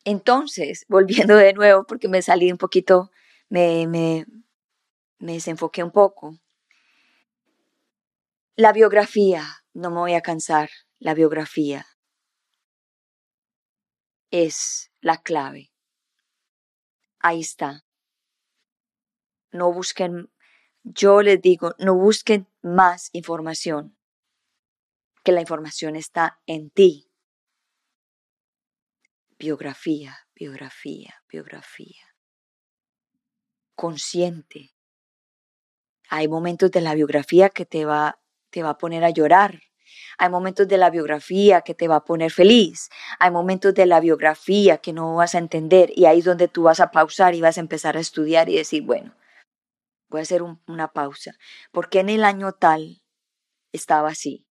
[0.06, 3.10] Entonces, volviendo de nuevo, porque me salí un poquito,
[3.50, 4.28] me, me,
[5.18, 6.38] me desenfoqué un poco.
[8.56, 10.70] La biografía, no me voy a cansar,
[11.00, 11.88] la biografía
[14.32, 15.72] es la clave.
[17.20, 17.86] ahí está.
[19.52, 20.32] No busquen,
[20.84, 23.98] yo les digo, no busquen más información,
[25.24, 27.12] que la información está en ti.
[29.38, 32.06] Biografía, biografía, biografía.
[33.76, 34.76] Consciente.
[36.10, 39.62] Hay momentos de la biografía que te va, te va a poner a llorar.
[40.20, 42.90] Hay momentos de la biografía que te va a poner feliz.
[43.20, 46.64] Hay momentos de la biografía que no vas a entender y ahí es donde tú
[46.64, 49.16] vas a pausar y vas a empezar a estudiar y decir, bueno,
[50.10, 51.36] voy a hacer una pausa.
[51.72, 53.02] ¿Por qué en el año tal
[53.72, 54.46] estaba así?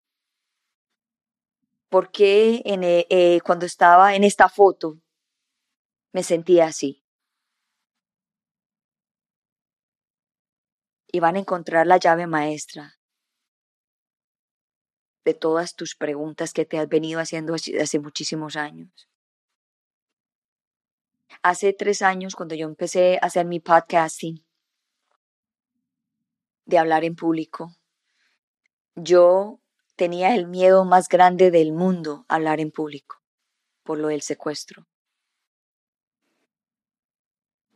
[1.88, 5.00] ¿Por qué en, eh, eh, cuando estaba en esta foto
[6.12, 7.02] me sentía así?
[11.10, 12.95] Y van a encontrar la llave maestra
[15.26, 19.08] de todas tus preguntas que te has venido haciendo hace muchísimos años.
[21.42, 24.46] Hace tres años, cuando yo empecé a hacer mi podcasting,
[26.64, 27.74] de hablar en público,
[28.94, 29.60] yo
[29.96, 33.16] tenía el miedo más grande del mundo a hablar en público,
[33.82, 34.86] por lo del secuestro.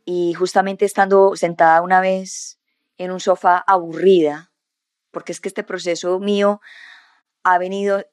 [0.05, 2.61] Y justamente estando sentada una vez
[2.97, 4.53] en un sofá aburrida,
[5.11, 6.61] porque es que este proceso mío
[7.43, 8.03] ha venido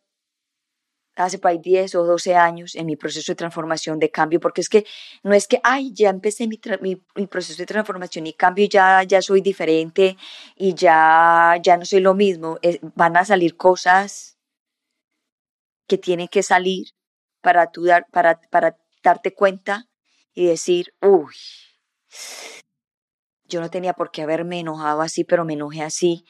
[1.16, 4.60] hace por ahí 10 o 12 años en mi proceso de transformación, de cambio, porque
[4.60, 4.86] es que
[5.22, 9.20] no es que, ay, ya empecé mi, mi, proceso de transformación y cambio ya, ya
[9.20, 10.16] soy diferente
[10.56, 12.58] y ya, ya no soy lo mismo.
[12.94, 14.38] van a salir cosas
[15.88, 16.88] que tienen que salir
[17.40, 19.88] para, tú dar, para, para darte cuenta
[20.34, 21.34] y decir, uy,
[23.44, 26.24] yo no tenía por qué haberme enojado así, pero me enojé así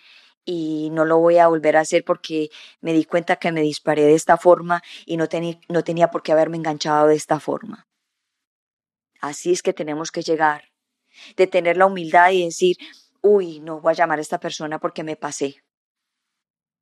[0.51, 2.49] y no lo voy a volver a hacer porque
[2.81, 5.29] me di cuenta que me disparé de esta forma y no,
[5.69, 7.87] no tenía por qué haberme enganchado de esta forma.
[9.21, 10.71] Así es que tenemos que llegar,
[11.37, 12.79] de tener la humildad y decir,
[13.21, 15.57] uy, no voy a llamar a esta persona porque me pasé.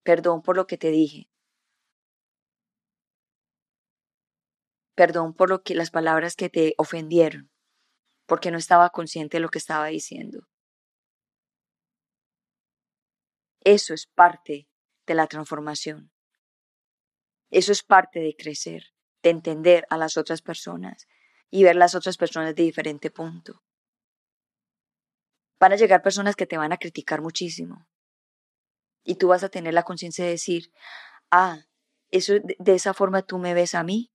[0.04, 1.28] Perdón por lo que te dije.
[4.94, 7.50] Perdón por lo que las palabras que te ofendieron,
[8.26, 10.46] porque no estaba consciente de lo que estaba diciendo.
[13.66, 14.68] Eso es parte
[15.08, 16.12] de la transformación.
[17.50, 18.94] Eso es parte de crecer,
[19.24, 21.08] de entender a las otras personas
[21.50, 23.64] y ver las otras personas de diferente punto.
[25.58, 27.88] Van a llegar personas que te van a criticar muchísimo.
[29.02, 30.70] Y tú vas a tener la conciencia de decir,
[31.32, 31.64] ah,
[32.12, 34.12] eso de esa forma tú me ves a mí.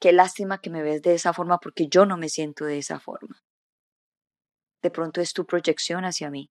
[0.00, 2.98] Qué lástima que me ves de esa forma porque yo no me siento de esa
[2.98, 3.44] forma.
[4.82, 6.50] De pronto es tu proyección hacia mí.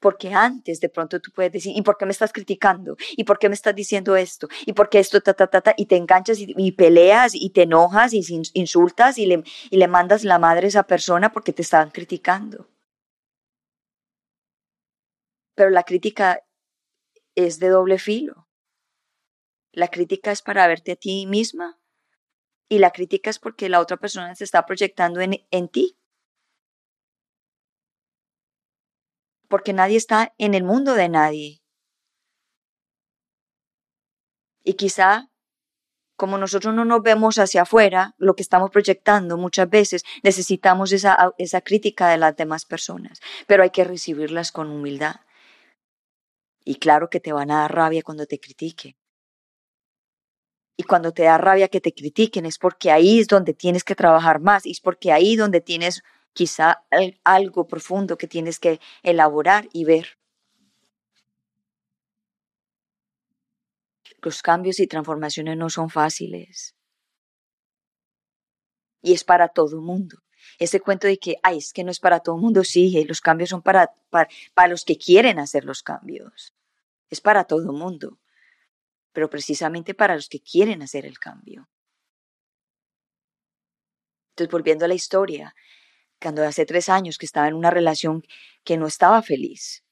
[0.00, 2.96] Porque antes de pronto tú puedes decir, ¿y por qué me estás criticando?
[3.16, 4.48] ¿Y por qué me estás diciendo esto?
[4.64, 5.74] ¿Y por qué esto, ta, ta, ta, ta?
[5.76, 8.22] Y te enganchas y, peleas y te enojas y
[8.54, 12.68] insultas y le, mandas la madre a esa persona porque te estaban criticando.
[15.56, 16.44] Pero la crítica
[17.34, 18.46] es de doble filo.
[19.72, 21.80] La crítica es para verte a ti misma
[22.68, 25.97] y la crítica es porque la otra persona se está proyectando en ti.
[29.48, 31.62] Porque nadie está en el mundo de nadie.
[34.62, 35.30] Y quizá,
[36.16, 41.32] como nosotros no nos vemos hacia afuera, lo que estamos proyectando muchas veces, necesitamos esa,
[41.38, 45.16] esa crítica de las demás personas, pero hay que recibirlas con humildad.
[46.64, 48.94] Y claro que te van a dar rabia cuando te critiquen.
[50.76, 53.94] Y cuando te da rabia que te critiquen es porque ahí es donde tienes que
[53.94, 56.02] trabajar más, y es porque ahí donde tienes
[56.38, 56.86] quizá
[57.24, 60.06] algo profundo que tienes que elaborar y ver.
[64.22, 66.76] Los cambios y transformaciones no son fáciles.
[69.02, 70.22] Y es para todo mundo.
[70.60, 73.20] Ese cuento de que, ay, es que no es para todo el mundo, sí, los
[73.20, 76.54] cambios son para, para, para los que quieren hacer los cambios.
[77.10, 78.20] Es para todo mundo,
[79.10, 81.68] pero precisamente para los que quieren hacer el cambio.
[84.30, 85.52] Entonces, volviendo a la historia,
[86.20, 88.22] cuando hace tres años que estaba en una relación
[88.64, 89.84] que no estaba feliz,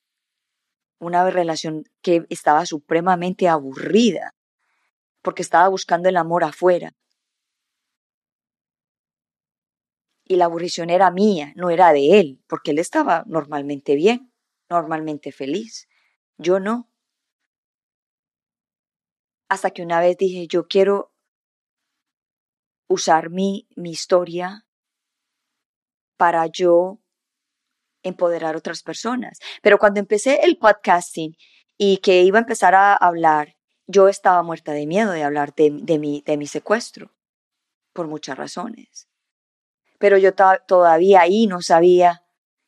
[0.98, 4.34] una relación que estaba supremamente aburrida,
[5.22, 6.94] porque estaba buscando el amor afuera.
[10.24, 14.32] Y la aburrición era mía, no era de él, porque él estaba normalmente bien,
[14.68, 15.88] normalmente feliz.
[16.36, 16.90] Yo no.
[19.48, 21.12] Hasta que una vez dije, yo quiero
[22.88, 24.65] usar mi, mi historia
[26.16, 26.98] para yo
[28.02, 29.38] empoderar a otras personas.
[29.62, 31.36] Pero cuando empecé el podcasting
[31.76, 33.56] y que iba a empezar a hablar
[33.86, 37.14] yo estaba muerta de miedo de hablar de, mi, de mi secuestro,
[37.92, 39.08] por muchas razones.
[39.98, 42.24] Pero yo todavía ahí no sabía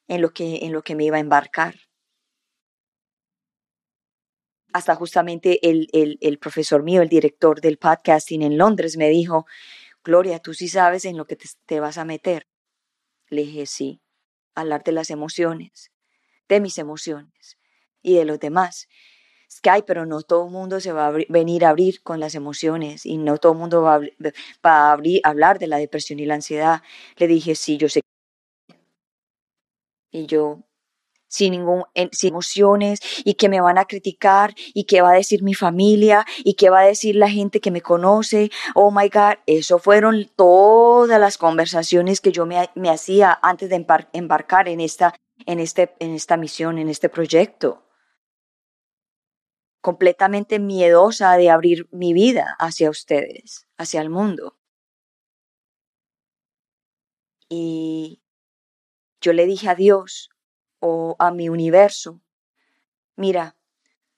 [0.07, 1.75] en lo, que, me iba a embarcar.
[4.73, 9.45] Hasta justamente el, profesor mío, el director del podcasting en Londres, me dijo,
[10.05, 11.37] Gloria, tú sí sabes en lo que
[11.67, 12.47] te vas a meter.
[13.31, 14.01] Le dije, sí,
[14.55, 15.93] hablar de las emociones,
[16.49, 17.59] de mis emociones
[18.03, 18.89] y de los demás.
[19.51, 23.07] Sky, pero no todo el mundo se va a venir a abrir con las emociones
[23.07, 24.01] y no todo el mundo va a,
[24.67, 26.83] va a abrir, hablar de la depresión y la ansiedad.
[27.17, 28.03] Le dije, sí, yo sé.
[30.13, 30.68] Y yo,
[31.29, 35.43] sin ningún, sin emociones y que me van a criticar y que va a decir
[35.43, 38.51] mi familia y que va a decir la gente que me conoce.
[38.75, 43.87] Oh my God, eso fueron todas las conversaciones que yo me, me hacía antes de
[44.13, 45.15] embarcar en esta,
[45.47, 47.85] en, este, en esta misión, en este proyecto
[49.81, 54.59] completamente miedosa de abrir mi vida hacia ustedes, hacia el mundo.
[57.49, 58.23] Y
[59.21, 60.31] yo le dije a Dios
[60.81, 62.21] o a mi universo,
[63.17, 63.57] mira,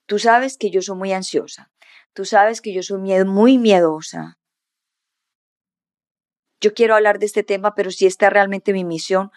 [0.07, 1.71] tú sabes que yo soy muy ansiosa,
[2.13, 4.39] tú sabes que yo soy muy miedosa.
[6.61, 9.31] Yo quiero hablar de este tema, pero si esta es realmente mi misión,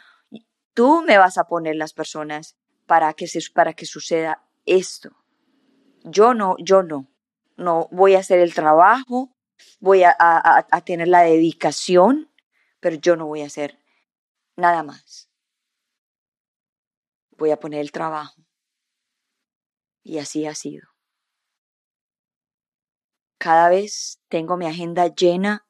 [0.74, 5.24] tú me vas a poner las personas para que, se, para que suceda esto
[6.04, 7.08] yo no, yo no,
[7.58, 9.36] no voy a hacer el trabajo,
[9.80, 12.30] voy a, a, tener la dedicación,
[12.80, 13.80] pero yo no voy a hacer
[14.56, 15.30] nada más.
[17.44, 18.41] Voy a poner el trabajo.
[20.02, 20.88] Y así ha sido.
[23.38, 25.68] Cada vez tengo mi agenda llena,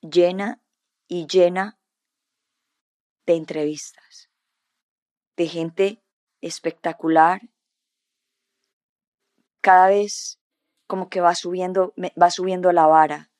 [0.00, 0.62] llena
[1.06, 1.78] y llena
[3.26, 4.30] de entrevistas,
[5.36, 6.02] de gente
[6.40, 7.42] espectacular
[9.60, 10.40] cada vez
[10.86, 13.30] como que va subiendo, va subiendo la vara.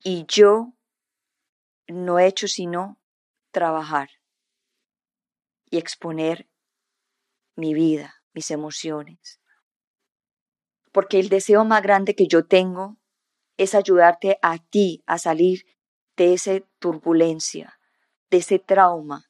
[0.00, 0.74] Y yo
[1.86, 3.00] no he hecho sino
[3.50, 4.10] trabajar
[5.70, 6.48] y exponer
[7.56, 9.40] mi vida, mis emociones.
[10.92, 12.96] Porque el deseo más grande que yo tengo
[13.56, 15.64] es ayudarte a ti a salir
[16.16, 17.78] de esa turbulencia,
[18.30, 19.26] de ese trauma,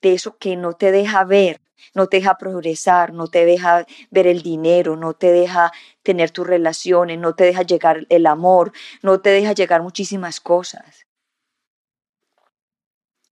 [0.00, 1.60] de eso que no te deja ver
[1.94, 5.72] no te deja progresar, no te deja ver el dinero, no te deja
[6.02, 8.72] tener tus relaciones, no te deja llegar el amor,
[9.02, 11.06] no te deja llegar muchísimas cosas.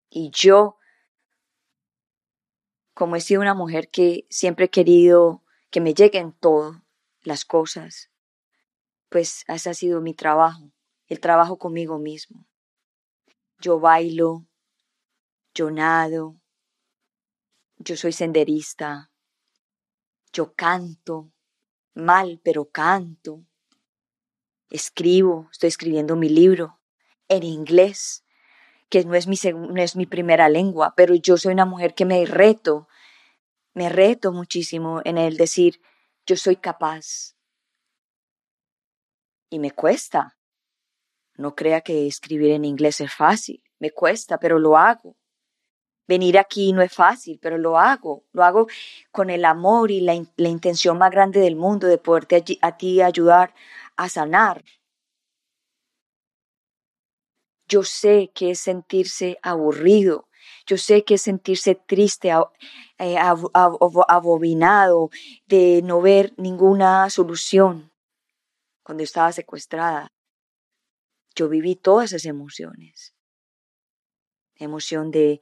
[0.09, 0.76] Y yo,
[2.97, 6.81] como he sido una mujer que siempre he querido que me lleguen todas
[7.21, 8.09] las cosas,
[9.09, 10.71] pues ese ha sido mi trabajo,
[11.05, 12.47] el trabajo conmigo mismo.
[13.59, 14.47] Yo bailo,
[15.53, 16.41] yo nado,
[17.77, 19.11] yo soy senderista,
[20.33, 21.31] yo canto,
[21.93, 23.45] mal, pero canto,
[24.71, 26.79] escribo, estoy escribiendo mi libro
[27.27, 28.23] en inglés,
[28.89, 32.05] que no es mi, no es mi primera lengua, pero yo soy una mujer que
[32.05, 32.87] me reto,
[33.73, 35.81] me reto muchísimo en el decir,
[36.25, 37.35] yo soy capaz.
[39.49, 40.37] Y me cuesta.
[41.35, 45.15] No crea que escribir en inglés es fácil, me cuesta, pero lo hago.
[46.07, 48.23] Venir aquí no es fácil, pero lo hago.
[48.31, 48.67] Lo hago
[49.11, 53.53] con el amor y la, intención más grande del mundo de poderte a ti ayudar
[53.97, 54.63] a sanar.
[57.67, 60.27] Yo sé que es sentirse aburrido,
[60.65, 62.31] yo sé que es sentirse triste,
[62.97, 63.17] eh,
[64.07, 65.09] abominado,
[65.47, 67.91] de no ver ninguna solución.
[68.83, 70.11] Cuando estaba secuestrada,
[71.35, 73.13] yo viví todas esas emociones.
[74.55, 75.41] Emoción de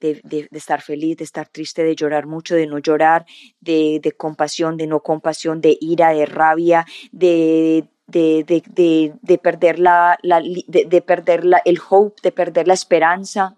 [0.00, 3.26] de, estar feliz, de estar triste, de llorar mucho, de no llorar,
[3.60, 10.40] de, de compasión, de no compasión, de ira, de rabia, de, de, perder, la, la
[10.40, 13.56] de, perder la, el hope, de perder la esperanza.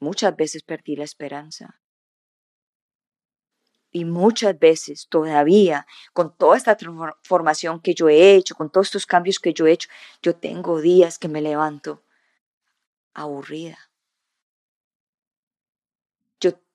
[0.00, 1.80] Muchas veces perdí la esperanza.
[3.90, 9.06] Y muchas veces todavía, con toda esta transformación que yo he hecho, con todos estos
[9.06, 9.88] cambios que yo he hecho,
[10.20, 12.02] yo tengo días que me levanto
[13.14, 13.78] aburrida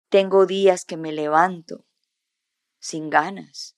[0.09, 1.85] tengo días que me levanto
[2.79, 3.75] sin ganas.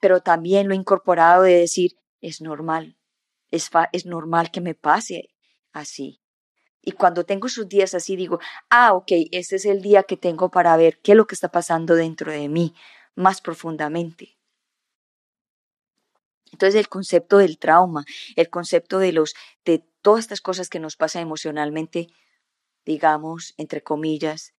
[0.00, 2.96] Pero también lo incorporado de decir, es normal,
[3.50, 5.30] es, es normal que me pase
[5.72, 6.20] así.
[6.82, 8.40] Y cuando tengo esos días así, digo,
[8.70, 11.50] ah, ok, este es el día que tengo para ver qué es lo que está
[11.50, 12.74] pasando dentro de mí
[13.14, 14.38] más profundamente.
[16.50, 19.34] Entonces el concepto del trauma, el concepto de los
[19.64, 22.08] de todas estas cosas que nos pasan emocionalmente
[22.84, 24.54] digamos, entre comillas,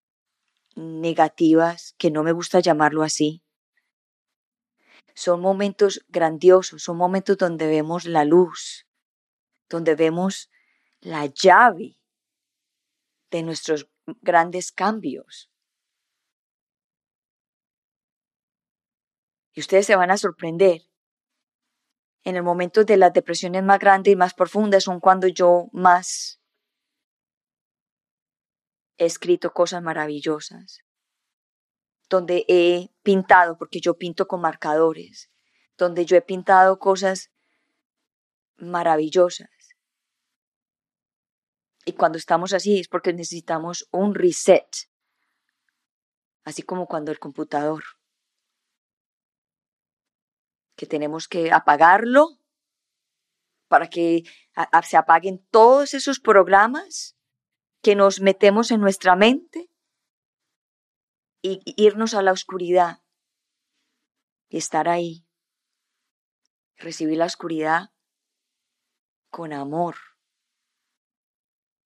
[0.76, 3.44] negativas, que no me gusta llamarlo así,
[5.14, 8.88] Son momentos grandiosos, son momentos donde vemos la luz,
[9.70, 10.49] donde vemos
[10.99, 11.97] la llave
[13.30, 13.89] de nuestros
[14.22, 15.52] grandes cambios.
[19.54, 20.82] Y ustedes se van a sorprender.
[22.24, 26.39] En el momento de las depresiones más grandes y más profundas son cuando yo más
[28.97, 30.84] he escrito cosas maravillosas,
[32.12, 35.32] donde he pintado, porque yo pinto con marcadores,
[35.78, 37.32] donde yo he pintado cosas
[38.57, 39.49] maravillosas.
[41.86, 44.68] Y cuando estamos así es porque necesitamos un reset,
[46.43, 47.82] así como cuando el computador,
[50.76, 52.39] que tenemos que apagarlo
[53.70, 54.24] para que
[54.84, 57.16] se apaguen todos esos programas
[57.82, 59.70] que nos metemos en nuestra mente
[61.42, 63.02] y irnos a la oscuridad
[64.52, 65.26] y estar ahí.
[66.78, 67.92] Recibir la oscuridad
[69.30, 69.96] con amor.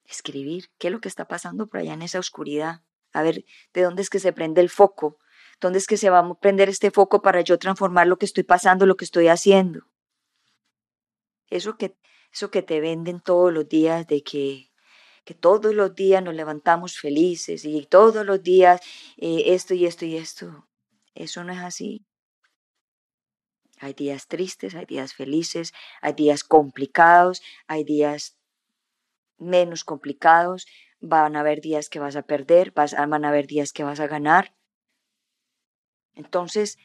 [0.04, 2.82] Escribir qué es lo que está pasando por allá en esa oscuridad.
[3.14, 5.20] A ver, ¿de dónde es que se prende el foco?
[5.62, 8.44] ¿Dónde es que se va a prender este foco para yo transformar lo que estoy
[8.44, 9.88] pasando, lo que estoy haciendo?
[11.50, 11.96] Eso que,
[12.34, 14.72] eso que te venden todos los días de que
[15.26, 18.80] que todos los días nos levantamos felices y todos los días
[19.18, 20.68] eh, esto y esto y esto.
[21.16, 22.06] Eso no es así.
[23.80, 28.38] Hay días tristes, hay días felices, hay días complicados, hay días
[29.38, 30.68] menos complicados,
[31.02, 34.08] van a haber días que vas a perder, van a haber días que vas a
[34.08, 34.56] ganar.
[36.14, 36.78] Entonces,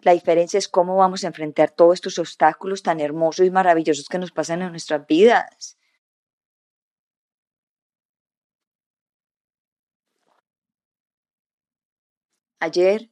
[0.00, 4.18] la diferencia es cómo vamos a enfrentar todos estos obstáculos tan hermosos y maravillosos que
[4.18, 5.79] nos pasan en nuestras vidas.
[12.60, 13.10] Ayer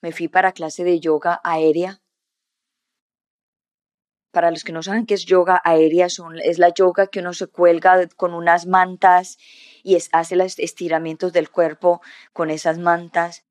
[0.00, 2.00] me fui para clase de yoga aérea.
[4.32, 7.48] Para los que no saben qué es yoga aérea, es la yoga que uno se
[7.48, 9.36] cuelga con unas mantas
[9.82, 12.00] y hace los estiramientos del cuerpo
[12.32, 13.44] con esas mantas.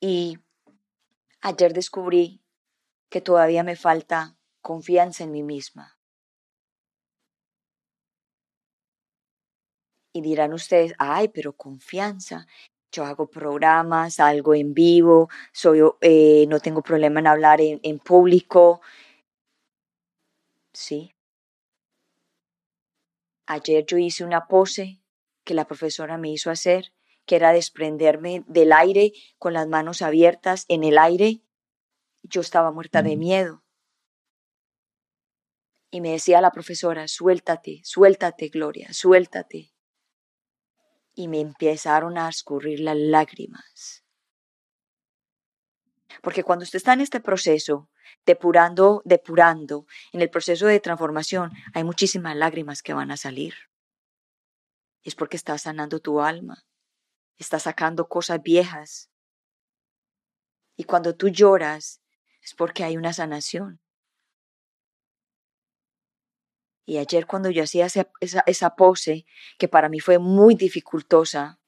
[0.00, 0.38] Y
[1.40, 2.42] ayer descubrí
[3.10, 5.98] que todavía me falta confianza en mí misma.
[10.12, 12.46] Y dirán ustedes, ay, pero confianza.
[12.90, 17.98] Yo hago programas, algo en vivo, soy, eh, no tengo problema en hablar en, en
[17.98, 18.80] público.
[20.72, 21.14] Sí.
[23.46, 25.02] Ayer yo hice una pose
[25.44, 26.92] que la profesora me hizo hacer,
[27.26, 31.42] que era desprenderme del aire con las manos abiertas en el aire.
[32.22, 33.62] Yo estaba muerta de miedo.
[35.90, 39.72] Y me decía la profesora, suéltate, suéltate, Gloria, suéltate
[41.18, 44.04] y me empezaron a escurrir las lágrimas.
[46.22, 47.90] Porque cuando usted está en este proceso,
[48.24, 53.54] depurando, depurando, en el proceso de transformación, hay muchísimas lágrimas que van a salir.
[55.02, 56.64] Es porque está sanando tu alma,
[57.36, 59.10] está sacando cosas viejas.
[60.76, 62.00] Y cuando tú lloras,
[62.40, 63.80] es porque hay una sanación.
[66.88, 68.08] Y ayer cuando yo hacía esa,
[68.46, 69.26] esa, pose,
[69.58, 71.60] que para mí fue muy dificultosa,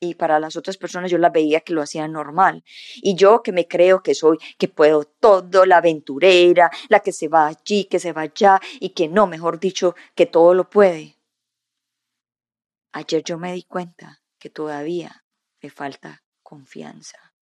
[0.00, 2.64] y para las otras personas yo la veía que lo hacían normal.
[3.02, 7.28] Y yo que me creo que soy, que puedo todo, la aventurera, la que se
[7.28, 11.18] va allí, que se va allá, y que no, mejor dicho, que todo lo puede.
[12.92, 15.22] Ayer yo me di cuenta que todavía
[15.60, 17.34] me falta confianza,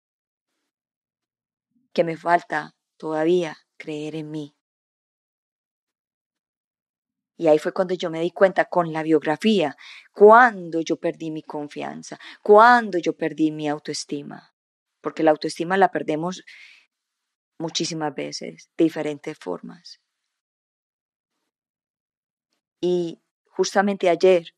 [1.93, 4.58] que me falta todavía creer en mí,
[7.39, 9.77] y ahí fue cuando yo me di cuenta con la biografía,
[10.13, 14.53] cuando yo perdí mi confianza, cuando yo perdí mi autoestima.
[15.01, 16.43] Porque la autoestima la perdemos
[17.57, 20.01] muchísimas veces, de diferentes formas.
[22.81, 24.49] Y justamente ayer,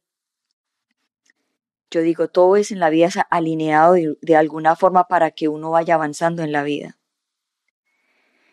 [1.90, 5.70] yo digo, todo es en la vida alineado de, de alguna forma para que uno
[5.72, 6.98] vaya avanzando en la vida.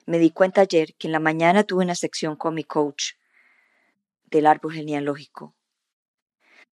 [0.05, 3.13] Me di cuenta ayer que en la mañana tuve una sección con mi coach
[4.27, 5.55] del árbol genealógico.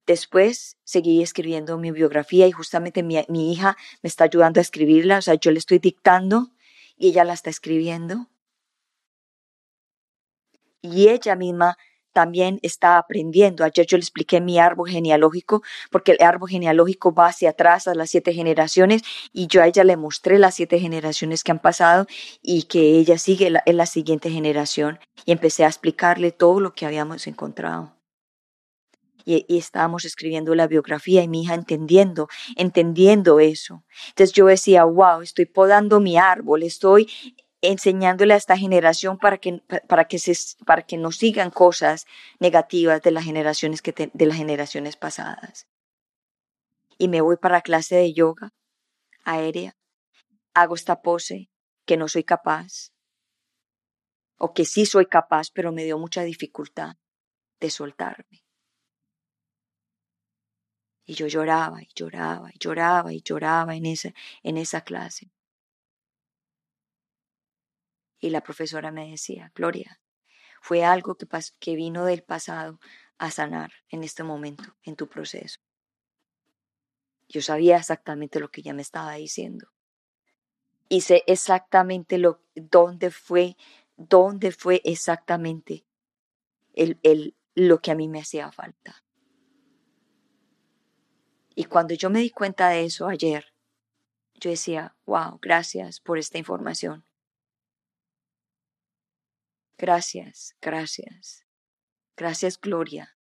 [0.05, 5.21] Después seguí escribiendo mi biografía y justamente mi, hija me está ayudando a escribirla, o
[5.21, 6.51] sea, yo le estoy dictando
[6.95, 8.29] y ella la está escribiendo.
[10.81, 11.77] Y ella misma
[12.15, 13.65] también está aprendiendo.
[13.65, 17.93] Ayer yo le expliqué mi árbol genealógico, porque el árbol genealógico va hacia atrás a
[17.93, 19.01] las siete generaciones,
[19.33, 22.07] y yo a ella le mostré las siete generaciones que han pasado
[22.41, 24.97] y que ella sigue en la siguiente generación.
[25.25, 27.91] Y empecé a explicarle todo lo que habíamos encontrado.
[29.25, 33.83] Y, y, estábamos escribiendo la biografía y mi hija entendiendo, entendiendo eso.
[34.09, 37.09] Entonces yo decía, wow, estoy podando mi árbol, estoy
[37.67, 40.33] enseñándole a esta generación para que, para que, se,
[40.65, 42.05] para que no sigan cosas
[42.39, 45.67] negativas de las generaciones, que de las generaciones pasadas.
[46.97, 48.53] Y me voy para la clase de yoga
[49.23, 49.75] aérea,
[50.53, 51.49] hago esta pose
[51.85, 52.91] que no soy capaz,
[54.37, 56.97] o que sí soy capaz, pero me dio mucha dificultad
[57.59, 58.43] de soltarme.
[61.05, 64.13] Y yo lloraba y lloraba y lloraba y lloraba en esa,
[64.43, 65.31] en esa clase.
[68.25, 70.01] Y la profesora me decía, Gloria,
[70.59, 71.27] fue algo que,
[71.59, 72.79] que vino del pasado
[73.19, 75.59] a sanar en este momento, en tu proceso.
[77.29, 79.67] Yo sabía exactamente lo que ella me estaba diciendo.
[80.89, 83.57] Y sé exactamente lo, dónde fue,
[83.95, 85.85] dónde fue exactamente
[86.73, 89.03] el, el, lo que a mí me hacía falta.
[91.53, 93.53] Y cuando yo me di cuenta de eso ayer,
[94.33, 97.05] yo decía, wow, gracias por esta información.
[99.77, 101.45] Gracias, gracias.
[102.15, 103.17] Gracias, Gloria.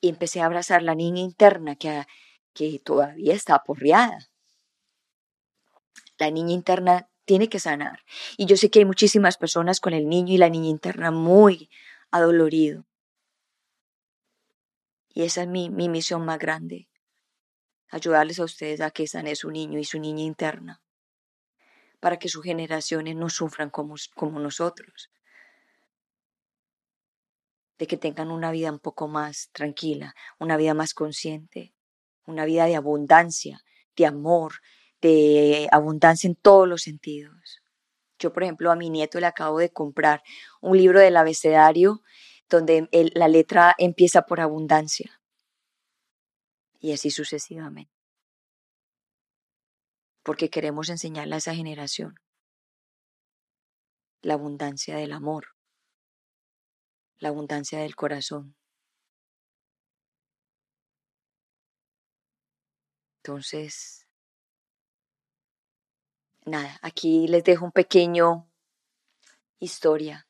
[0.00, 2.06] Y empecé a abrazar la niña interna que,
[2.52, 4.30] que todavía está aporreada.
[6.18, 8.04] La niña interna tiene que sanar.
[8.36, 11.70] Y yo sé que hay muchísimas personas con el niño y la niña interna muy
[12.10, 12.86] adolorido.
[15.10, 16.88] Y esa es mi, mi misión más grande,
[17.90, 20.82] ayudarles a ustedes a que sane su niño y su niña interna,
[22.00, 25.10] para que sus generaciones no sufran como, como nosotros,
[27.78, 31.74] de que tengan una vida un poco más tranquila, una vida más consciente,
[32.26, 33.62] una vida de abundancia,
[33.96, 34.54] de amor,
[35.00, 37.62] de abundancia en todos los sentidos.
[38.18, 40.22] Yo, por ejemplo, a mi nieto le acabo de comprar
[40.60, 42.02] un libro del abecedario
[42.48, 45.20] donde la letra empieza por abundancia
[46.80, 47.92] y así sucesivamente.
[50.22, 52.16] Porque queremos enseñarle a esa generación
[54.20, 55.57] la abundancia del amor,
[57.18, 58.54] la abundancia del corazón.
[63.22, 64.06] Entonces,
[66.46, 68.50] nada, aquí les dejo un pequeño
[69.58, 70.26] historia,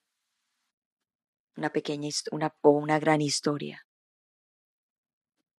[1.56, 3.86] una pequeña una, o una gran historia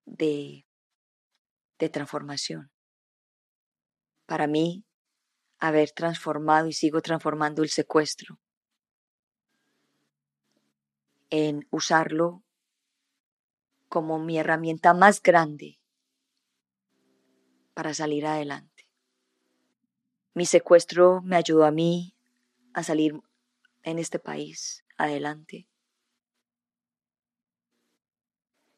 [0.05, 0.65] de,
[1.77, 2.71] de transformación.
[4.25, 4.85] Para mí,
[5.59, 8.39] haber transformado y sigo transformando el secuestro
[11.29, 12.43] en usarlo
[13.87, 15.79] como mi herramienta más grande
[17.73, 18.87] para salir adelante.
[20.33, 22.15] Mi secuestro me ayudó a mí
[22.73, 23.19] a salir
[23.83, 25.67] en este país adelante.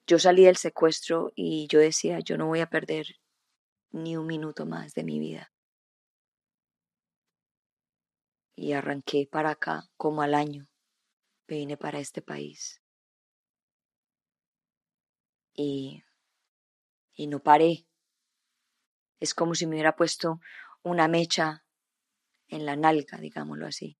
[0.07, 3.05] Yo salí del secuestro y yo decía, yo no voy a perder
[3.91, 5.51] ni un minuto más de mi vida.
[8.55, 10.70] Y arranqué para acá como al año
[11.47, 12.81] vine para este país.
[15.53, 16.03] Y,
[17.13, 17.85] y no paré.
[19.19, 20.39] Es como si me hubiera puesto
[20.83, 21.63] una mecha
[22.47, 23.97] en la nalga, digámoslo así.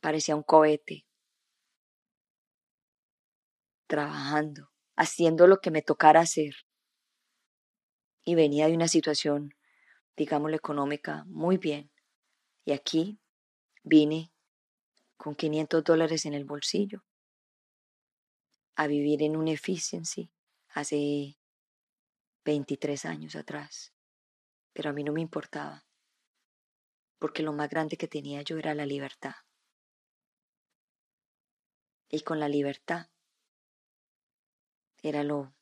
[0.00, 1.06] Parecía un cohete.
[3.86, 6.54] Trabajando, haciendo lo que me tocara hacer.
[8.24, 9.54] Y venía de una situación,
[10.16, 11.90] digámoslo, económica muy bien.
[12.64, 13.20] Y aquí
[13.82, 14.33] vine
[15.16, 17.04] con 500 dólares en el bolsillo,
[18.76, 20.30] a vivir en un efficiency
[20.70, 21.38] hace
[22.44, 23.92] 23 años atrás.
[24.72, 25.86] Pero a mí no me importaba,
[27.18, 29.34] porque lo más grande que tenía yo era la libertad.
[32.08, 33.08] Y con la libertad
[35.02, 35.54] era lo,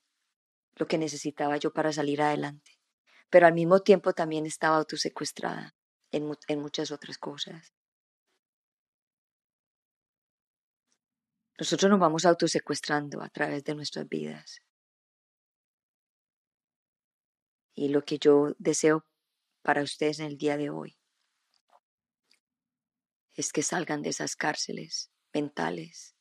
[0.75, 2.79] lo que necesitaba yo para salir adelante.
[3.31, 5.75] Pero al mismo tiempo también estaba autosecuestrada
[6.11, 7.73] en, en muchas otras cosas.
[11.59, 14.63] Nosotros nos vamos autosecuestrando a través de nuestras vidas.
[17.75, 19.07] Y lo que yo deseo
[19.63, 20.99] para ustedes en el día de hoy
[23.35, 26.15] es que salgan de esas cárceles mentales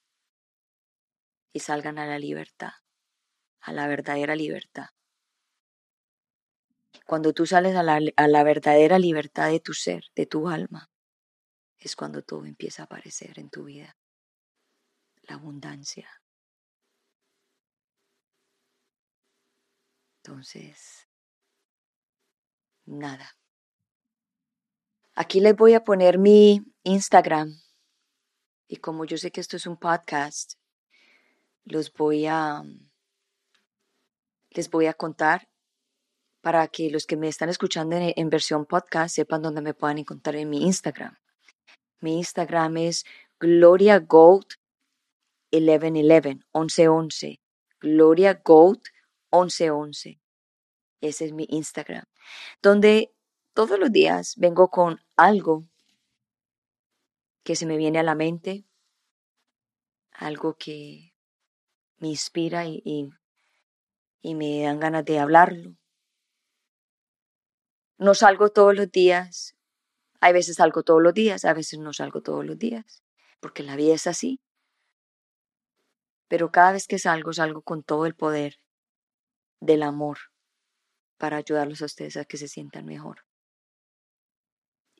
[1.53, 2.71] y salgan a la libertad,
[3.59, 4.87] a la verdadera libertad.
[7.05, 10.89] Cuando tú sales a la, a la verdadera libertad de tu ser, de tu alma,
[11.77, 13.97] es cuando todo empieza a aparecer en tu vida
[15.31, 16.09] abundancia.
[20.23, 21.07] Entonces,
[22.85, 23.35] nada.
[25.15, 27.59] Aquí les voy a poner mi Instagram.
[28.67, 30.53] Y como yo sé que esto es un podcast,
[31.65, 32.63] los voy a
[34.51, 35.47] les voy a contar
[36.41, 40.35] para que los que me están escuchando en, versión podcast sepan dónde me puedan encontrar
[40.35, 41.17] en mi Instagram.
[41.99, 43.05] Mi Instagram es
[43.39, 44.47] Gloria Gold
[45.51, 47.41] 1111, 1111.
[47.79, 48.81] Gloria Gold
[49.31, 50.19] 1111.
[51.01, 52.05] Ese es mi Instagram,
[52.61, 53.11] donde
[53.53, 55.67] todos los días vengo con algo
[57.43, 58.65] que se me viene a la mente,
[60.11, 61.13] algo que
[61.97, 63.09] me inspira y,
[64.21, 65.75] y me dan ganas de hablarlo.
[67.97, 69.55] No salgo todos los días,
[70.19, 73.03] hay veces salgo todos los días, a veces no salgo todos los días,
[73.39, 74.39] porque la vida es así.
[76.31, 78.55] Pero cada vez que salgo, salgo con todo el poder
[79.59, 80.17] del amor
[81.17, 83.25] para ayudarlos a ustedes a que se sientan mejor.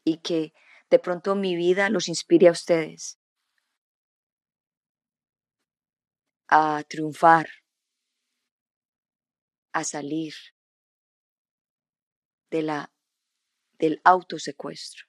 [0.04, 0.52] Y que
[0.90, 3.18] de pronto mi vida los inspire a ustedes
[6.50, 7.48] a triunfar,
[9.72, 10.34] a salir
[12.50, 12.92] de la,
[13.80, 15.06] del autosecuestro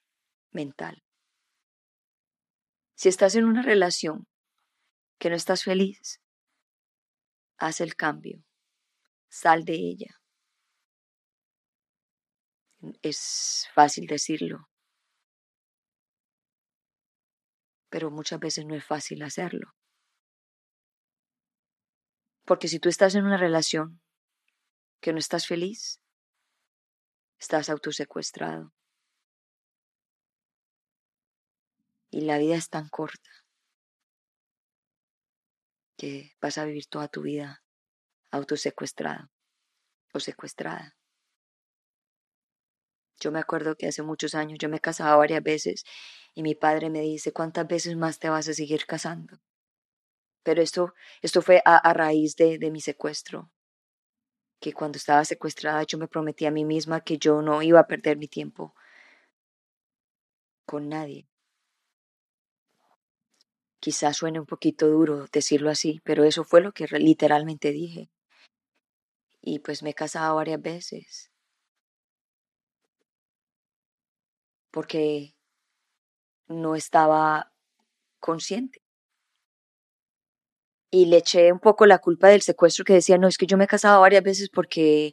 [0.53, 1.03] mental.
[2.95, 4.29] Si estás en una relación
[5.23, 6.21] que no estás feliz,
[7.57, 8.43] haz el cambio,
[9.29, 10.21] sal de ella.
[13.03, 14.69] Es fácil decirlo,
[17.89, 19.77] pero muchas veces no es fácil hacerlo.
[22.45, 24.01] Porque si tú estás en una relación
[25.01, 26.01] que no estás feliz,
[27.39, 28.73] estás autosecuestrado.
[32.11, 33.42] Y la vida es tan corta
[36.03, 37.63] que vas a vivir toda tu vida
[38.33, 39.31] autosecuestrado
[40.13, 40.97] o secuestrada.
[43.21, 45.85] Yo me acuerdo que hace muchos años yo me casaba varias veces
[46.35, 49.39] y mi padre me dice, ¿cuántas veces más te vas a seguir casando?
[50.43, 53.53] Pero esto, esto fue a, raíz de, de mi secuestro
[54.59, 57.87] que cuando estaba secuestrada yo me prometí a mí misma que yo no iba a
[57.87, 58.75] perder mi tiempo
[60.67, 61.32] con nadie.
[63.83, 68.11] Quizás suene un poquito duro decirlo así, pero eso fue lo que literalmente dije.
[69.41, 71.33] Y pues me he casado varias veces.
[74.71, 75.35] Porque
[76.47, 77.53] no estaba
[78.21, 78.81] consciente
[80.93, 83.57] y le eché un poco la culpa del secuestro que decía, no, es que yo
[83.57, 85.13] me he casado varias veces porque,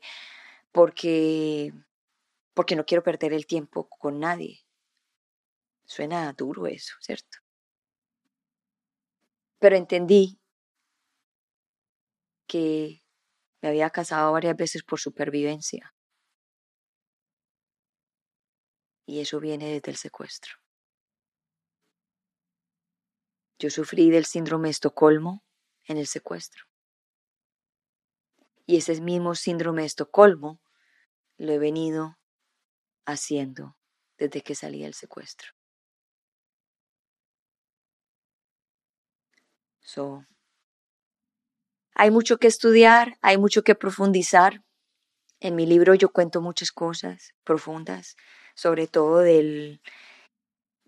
[0.72, 1.74] porque,
[2.54, 4.60] porque no quiero perder el tiempo con nadie.
[5.86, 7.40] Suena duro eso, ¿cierto?
[9.60, 10.40] Pero entendí
[12.48, 13.04] que
[13.62, 15.94] me había casado varias veces por supervivencia.
[19.06, 20.54] Y eso viene desde el secuestro.
[23.60, 25.44] Yo sufrí del síndrome de Estocolmo
[25.86, 26.64] en el secuestro.
[28.66, 30.62] Y ese mismo síndrome de Estocolmo
[31.38, 32.18] lo he venido
[33.06, 33.78] haciendo
[34.18, 35.59] desde que salí del secuestro.
[39.90, 40.24] So,
[41.96, 44.64] hay mucho que estudiar, hay mucho que profundizar.
[45.40, 48.16] En mi libro yo cuento muchas cosas profundas,
[48.54, 49.82] sobre todo del,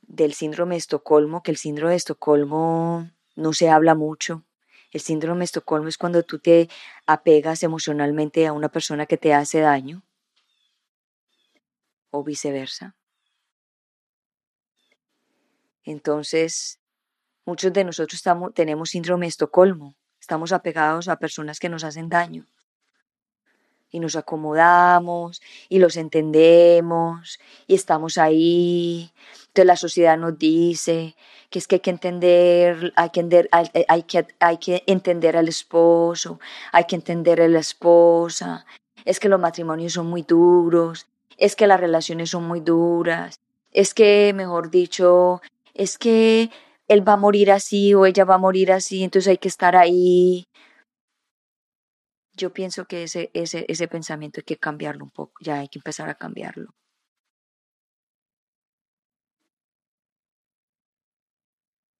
[0.04, 4.46] del síndrome de Estocolmo, que el síndrome de Estocolmo no se habla mucho.
[4.92, 6.70] El síndrome de Estocolmo es cuando tú te
[7.08, 10.04] apegas emocionalmente a una persona que te hace daño
[12.12, 12.96] o viceversa.
[15.84, 16.81] Entonces,
[17.46, 22.10] muchos de nosotros estamos, tenemos síndrome de Estocolmo, estamos apegados a personas que nos hacen
[22.10, 22.46] daño
[23.92, 29.12] y nos acomodamos y los entendemos y estamos ahí.
[29.48, 31.16] Entonces la sociedad nos dice
[31.50, 35.36] que es que hay que entender, hay que, entender, eh, hay, que, hay que entender
[35.36, 36.40] al esposo,
[36.72, 38.66] hay que entender a la esposa,
[39.04, 43.40] es que los matrimonios son muy duros, es que las relaciones son muy duras,
[43.74, 45.42] es que, mejor dicho,
[45.74, 46.50] es que
[46.94, 49.76] él va a morir así o ella va a morir así, entonces hay que estar
[49.76, 50.46] ahí
[52.34, 55.80] yo pienso que ese, ese, ese pensamiento hay que cambiarlo un poco, ya hay que
[55.80, 56.74] empezar a cambiarlo.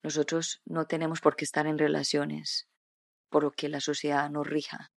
[0.02, 2.66] Nosotros no tenemos por qué estar en relaciones
[3.30, 4.90] por lo que la sociedad nos rija.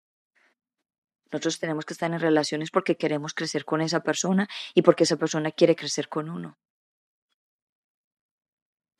[1.31, 5.17] Nosotros tenemos que estar en relaciones porque queremos crecer con esa persona y porque esa
[5.17, 6.57] persona quiere crecer con uno.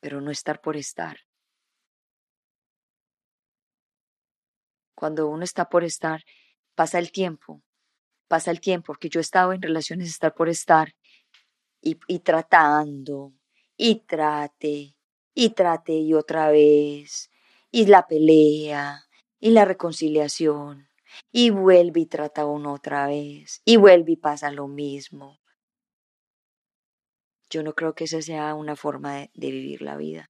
[0.06, 1.16] Pero no estar por estar.
[4.96, 6.24] cuando uno está por estar,
[6.74, 7.62] pasa el tiempo,
[8.28, 10.94] pasa el tiempo, porque yo he estado en relaciones estar por estar
[11.80, 13.34] y, tratando,
[13.76, 14.96] y trate,
[15.34, 17.30] y trate y otra vez,
[17.70, 19.04] y la pelea,
[19.38, 20.88] y la reconciliación,
[21.30, 25.38] y vuelve y trata uno otra vez, y vuelve y pasa lo mismo.
[27.56, 30.28] Yo no creo que esa sea una forma de, vivir la vida.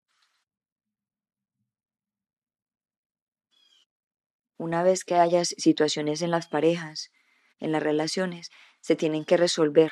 [4.57, 7.11] Una vez que haya situaciones en las parejas,
[7.59, 8.51] en las relaciones,
[8.81, 9.91] se tienen que resolver.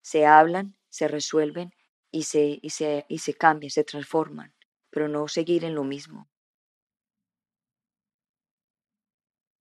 [0.00, 1.74] Se hablan, se resuelven
[2.10, 4.54] y se, y se, y se cambian, se transforman,
[4.88, 6.30] pero no seguir en lo mismo.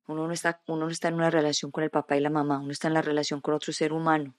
[0.07, 2.59] Uno no, está, uno no está en una relación con el papá y la mamá,
[2.59, 4.37] uno está en la relación con otro ser humano.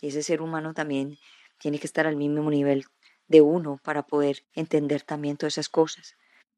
[0.00, 1.18] Y ese ser humano también
[1.60, 2.86] tiene que estar al mismo nivel
[3.28, 6.16] de uno para poder entender también todas esas cosas.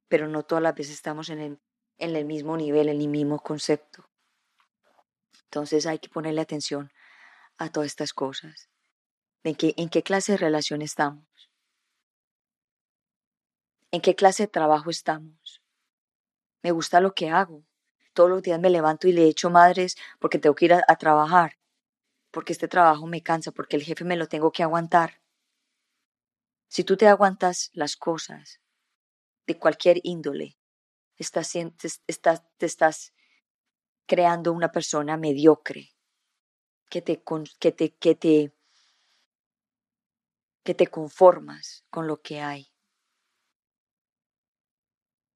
[0.08, 1.58] Pero no todas las veces estamos en el,
[1.98, 4.08] en el mismo nivel, en el mismo concepto.
[5.44, 6.90] Entonces hay que ponerle atención
[7.58, 8.70] a todas estas cosas.
[9.44, 11.26] ¿En qué, en qué clase de relación estamos?
[13.90, 15.60] ¿En qué clase de trabajo estamos?
[16.62, 17.64] ¿Me gusta lo que hago?
[18.14, 20.96] Todos los días me levanto y le echo madres porque tengo que ir a, a
[20.96, 21.58] trabajar,
[22.32, 25.20] porque este trabajo me cansa, porque el jefe me lo tengo que aguantar.
[26.68, 28.60] Si tú te aguantas las cosas
[29.46, 30.56] de cualquier índole,
[31.18, 33.12] estás, te estás
[34.06, 35.90] creando una persona mediocre,
[36.88, 37.22] que te,
[37.60, 38.52] que te, que te,
[40.64, 42.71] que te conformas con lo que hay.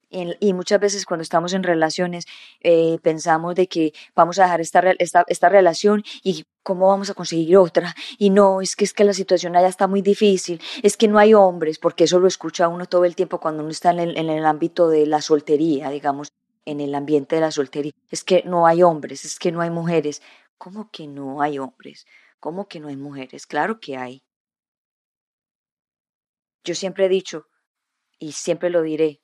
[0.08, 2.26] Y, muchas veces cuando estamos en relaciones
[2.60, 7.14] eh, pensamos de que vamos a dejar esta, esta, esta, relación y cómo vamos a
[7.14, 7.94] conseguir otra.
[8.16, 11.18] Y no, es que es que la situación allá está muy difícil, es que no
[11.18, 14.16] hay hombres, porque eso lo escucha uno todo el tiempo cuando uno está en el,
[14.16, 16.32] en el ámbito de la soltería, digamos,
[16.64, 17.92] en el ambiente de la soltería.
[18.10, 20.22] Es que no hay hombres, es que no hay mujeres.
[20.56, 22.06] ¿Cómo que no hay hombres?
[22.40, 23.46] ¿Cómo que no hay mujeres?
[23.46, 24.22] Claro que hay.
[26.64, 27.46] Yo siempre he dicho,
[28.18, 29.20] y siempre lo diré,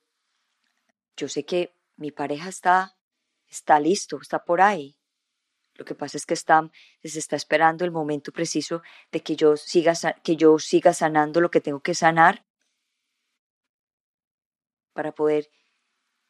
[1.16, 2.96] yo sé que mi pareja está,
[3.48, 4.96] está listo, está por ahí.
[5.74, 6.70] Lo que pasa es que está,
[7.02, 11.50] se está esperando el momento preciso de que yo siga, que yo siga sanando lo
[11.50, 12.44] que tengo que sanar
[14.92, 15.50] para poder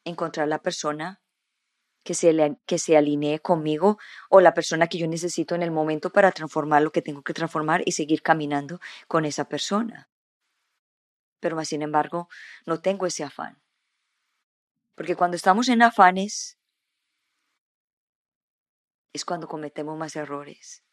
[0.05, 1.21] encontrar la persona
[2.03, 3.97] que se, que se alinee conmigo
[4.29, 7.33] o la persona que yo necesito en el momento para transformar lo que tengo que
[7.33, 10.09] transformar y seguir caminando con esa persona.
[11.39, 12.29] Pero más sin embargo,
[12.65, 13.62] no tengo ese afán.
[14.95, 16.57] Porque cuando estamos en afanes
[19.13, 20.83] es cuando cometemos más errores.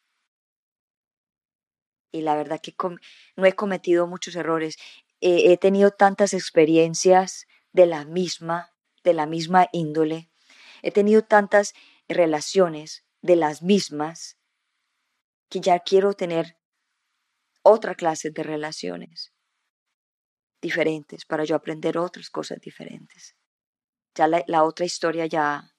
[2.12, 2.74] Y la verdad que
[3.36, 4.76] no he cometido muchos errores.
[5.20, 8.74] he tenido tantas experiencias de la misma,
[9.04, 10.30] de la misma índole.
[10.82, 11.74] He tenido tantas
[12.08, 14.38] relaciones de las mismas
[15.50, 16.56] que ya quiero tener
[17.62, 19.34] otra clase de relaciones
[20.62, 23.36] diferentes para yo aprender otras cosas diferentes
[24.14, 25.74] ya la, otra historia ya,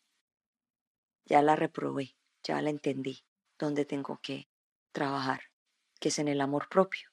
[1.26, 3.24] ya la reprobé, ya la entendí,
[3.60, 4.48] donde tengo que
[4.92, 5.42] trabajar,
[6.00, 7.10] que es en el amor propio.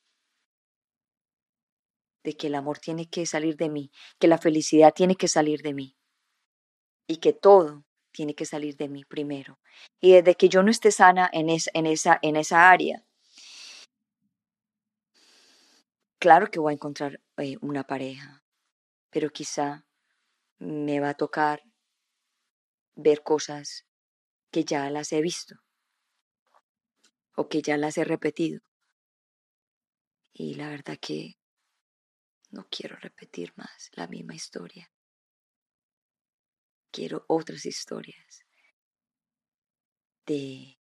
[2.25, 5.63] De que el amor tiene que salir de mí, que la felicidad tiene que salir
[5.63, 5.97] de mí
[7.07, 9.59] y que todo tiene que salir de mí primero.
[10.01, 13.05] Y desde que yo no esté sana en, en, esa, en esa área,
[16.19, 18.43] claro que voy a encontrar eh, una pareja,
[19.11, 19.88] pero quizá
[20.59, 21.63] me va a tocar
[22.95, 23.87] ver cosas
[24.51, 25.57] que ya las he visto
[27.37, 28.61] o que ya las he repetido.
[30.33, 31.39] Y la verdad que
[32.51, 34.91] no quiero repetir más la misma historia.
[36.91, 38.45] Quiero otras historias
[40.27, 40.79] de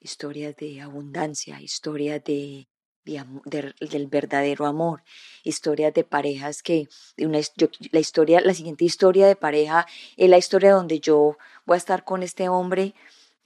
[0.00, 2.68] historias de abundancia, historias de
[3.04, 5.02] del verdadero amor,
[5.42, 9.86] historias de parejas que, la historia, la siguiente historia de pareja
[10.16, 11.36] es la historia donde yo
[11.66, 12.94] voy a estar con este hombre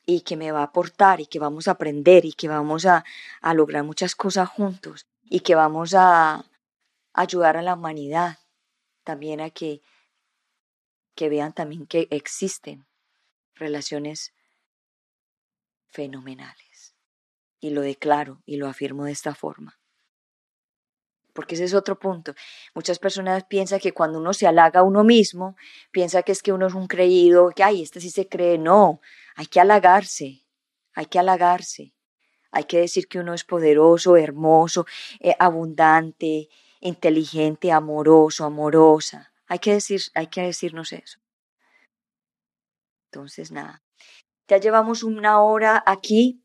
[0.07, 3.05] y que me va a aportar y que vamos a aprender y que vamos a,
[3.41, 6.45] a lograr muchas cosas juntos y que vamos a
[7.13, 8.39] ayudar a la humanidad
[9.03, 9.83] también a que,
[11.15, 12.87] que vean también que existen
[13.55, 14.33] relaciones
[15.89, 16.68] fenomenales
[17.61, 19.79] y lo declaro y lo afirmo de esta forma.
[21.33, 22.35] Porque ese es otro punto.
[22.75, 25.57] Muchas personas piensan que cuando uno se halaga a uno mismo,
[25.93, 28.59] piensa que es que uno es un creído, que, ay, este sí se cree.
[28.59, 29.01] No,
[29.37, 30.45] hay que halagarse,
[30.95, 31.95] hay que halagarse.
[32.51, 34.87] Hay que decir que uno es poderoso, hermoso,
[35.21, 36.49] eh, abundante,
[36.81, 39.33] inteligente, amoroso, amorosa.
[39.47, 41.21] Hay que, decir, hay que decirnos eso.
[43.11, 43.83] Entonces, nada.
[44.49, 46.43] Ya llevamos una hora aquí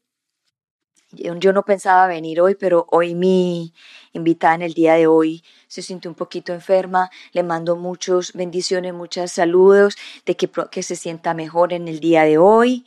[1.16, 3.74] yo no pensaba venir hoy, pero hoy mi
[4.14, 7.10] invitada en el día de hoy se sintió un poquito enferma.
[7.32, 9.96] Le mando muchos bendiciones, muchos saludos
[10.26, 12.86] de que, que se sienta mejor en el día de hoy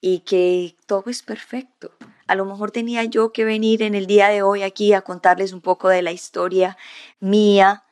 [0.00, 1.92] y que todo es perfecto.
[2.26, 5.52] A lo mejor tenía yo que venir en el día de hoy aquí a contarles
[5.52, 6.76] un poco de la historia
[7.20, 7.84] mía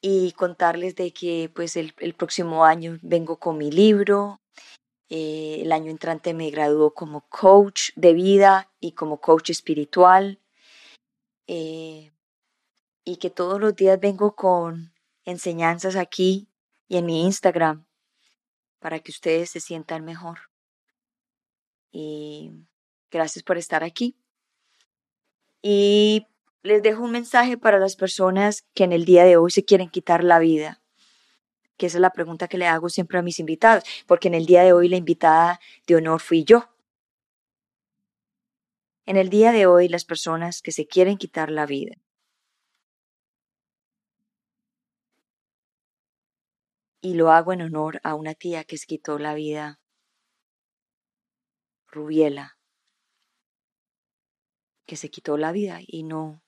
[0.00, 4.40] y contarles de que pues el, el próximo año vengo con mi libro,
[5.10, 10.40] eh, el año entrante me graduó como coach de vida y como coach espiritual.
[11.48, 12.12] Eh,
[13.04, 14.94] y que todos los días vengo con
[15.24, 16.48] enseñanzas aquí
[16.86, 17.86] y en mi Instagram
[18.78, 20.38] para que ustedes se sientan mejor.
[21.90, 22.52] Y
[23.10, 24.16] gracias por estar aquí.
[25.60, 26.28] Y
[26.62, 29.90] les dejo un mensaje para las personas que en el día de hoy se quieren
[29.90, 30.80] quitar la vida
[31.80, 34.44] que esa es la pregunta que le hago siempre a mis invitados, porque en el
[34.44, 36.68] día de hoy la invitada de honor fui yo.
[39.06, 41.96] En el día de hoy las personas que se quieren quitar la vida
[47.00, 49.80] y lo hago en honor a una tía que se quitó la vida,
[51.86, 52.58] Rubiela,
[54.86, 56.42] que se quitó la vida y no.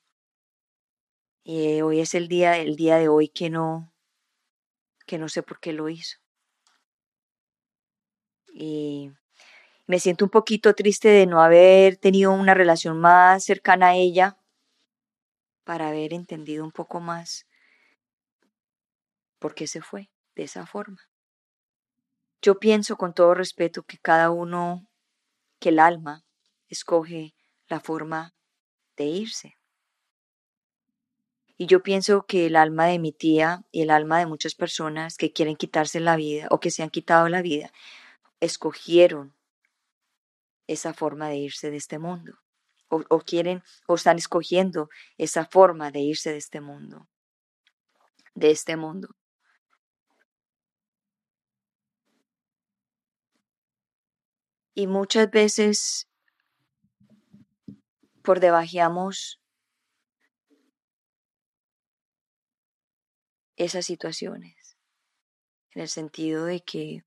[1.47, 3.92] Hoy es el día, el día de hoy que no,
[5.13, 6.17] que no sé por qué lo hizo.
[8.55, 9.13] Y
[9.87, 14.39] me siento un poquito triste de no haber tenido una relación más cercana a ella
[15.65, 17.47] para haber entendido un poco más
[19.39, 21.03] por qué se fue de esa forma.
[22.41, 24.89] Yo pienso con todo respeto que cada uno,
[25.61, 26.25] que el alma
[26.69, 27.35] escoge
[27.69, 28.33] la forma
[28.97, 29.59] de irse.
[31.63, 35.17] Y yo pienso que el alma de mi tía y el alma de muchas personas
[35.17, 37.73] que quieren quitarse la vida o que se han quitado la vida,
[38.41, 39.33] escogieron
[40.67, 42.37] esa forma de irse de este mundo.
[42.89, 47.07] O, quieren o están escogiendo esa forma de irse de este mundo.
[48.35, 49.15] De este mundo.
[54.75, 56.09] Y muchas veces
[58.21, 59.42] por debajeamos
[63.65, 64.77] esas situaciones,
[65.75, 67.05] en el sentido de que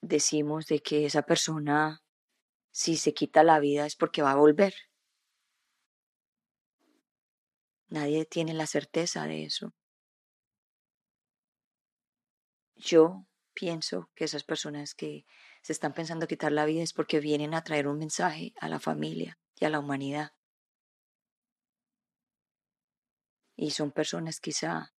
[0.00, 2.02] decimos de que esa persona,
[2.70, 4.74] si se quita la vida, es porque va a volver.
[7.88, 9.72] Nadie tiene la certeza de eso.
[12.74, 15.24] Yo pienso que esas personas que
[15.62, 18.78] se están pensando quitar la vida es porque vienen a traer un mensaje a la
[18.78, 20.35] familia y a la humanidad.
[23.56, 24.92] Y son personas quizá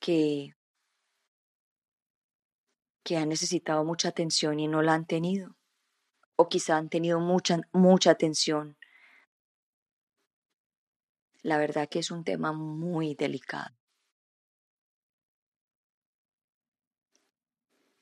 [0.00, 0.56] que,
[3.04, 5.56] que han necesitado mucha atención y no la han tenido.
[6.36, 8.78] O quizá han tenido mucha, mucha atención.
[11.42, 13.76] La verdad que es un tema muy delicado.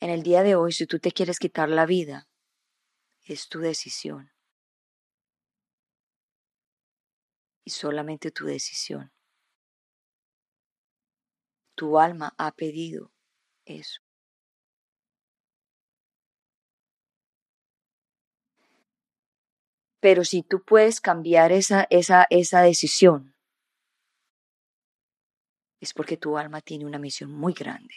[0.00, 2.28] En el día de hoy, si tú te quieres quitar la vida,
[3.24, 4.30] es tu decisión.
[7.68, 9.12] Y solamente tu decisión.
[11.74, 13.12] Tu alma ha pedido
[13.66, 14.00] eso.
[20.00, 23.34] Pero si tú puedes cambiar esa, esa, esa decisión,
[25.80, 27.96] es porque tu alma tiene una misión muy grande.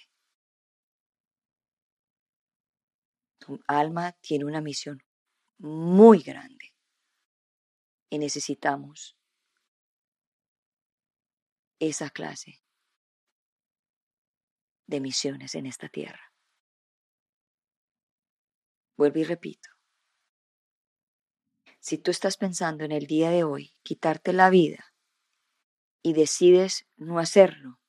[3.40, 5.02] Tu alma tiene una misión
[5.60, 6.74] muy grande.
[8.10, 9.16] Y necesitamos
[11.82, 12.62] esa clase
[14.86, 16.32] de misiones en esta tierra.
[18.96, 19.70] Vuelvo y repito.
[21.80, 24.94] Si tú estás pensando en el día de hoy quitarte la vida
[26.04, 27.80] y decides no hacerlo,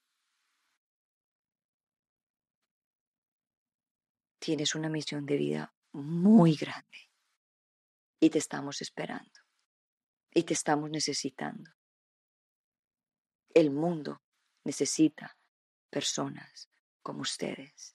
[4.39, 7.10] tienes una misión de vida muy grande
[8.19, 9.40] y te estamos esperando
[10.32, 11.70] y te estamos necesitando.
[13.55, 14.23] El mundo
[14.65, 15.37] necesita
[15.91, 16.69] personas
[17.03, 17.95] como ustedes.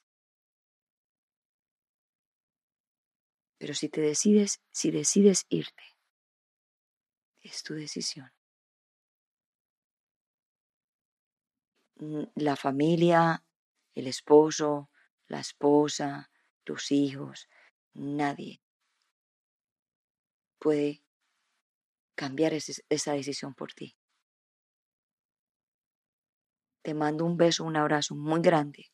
[3.58, 5.84] Pero si te decides, si decides irte,
[7.42, 8.32] es tu decisión.
[12.36, 13.44] La familia,
[13.96, 14.92] el esposo,
[15.28, 16.30] la esposa,
[16.64, 17.50] tus hijos,
[17.96, 18.62] nadie
[20.60, 21.02] puede
[22.14, 23.97] cambiar esa decisión por ti.
[26.88, 28.94] Te mando un beso, un abrazo muy grande.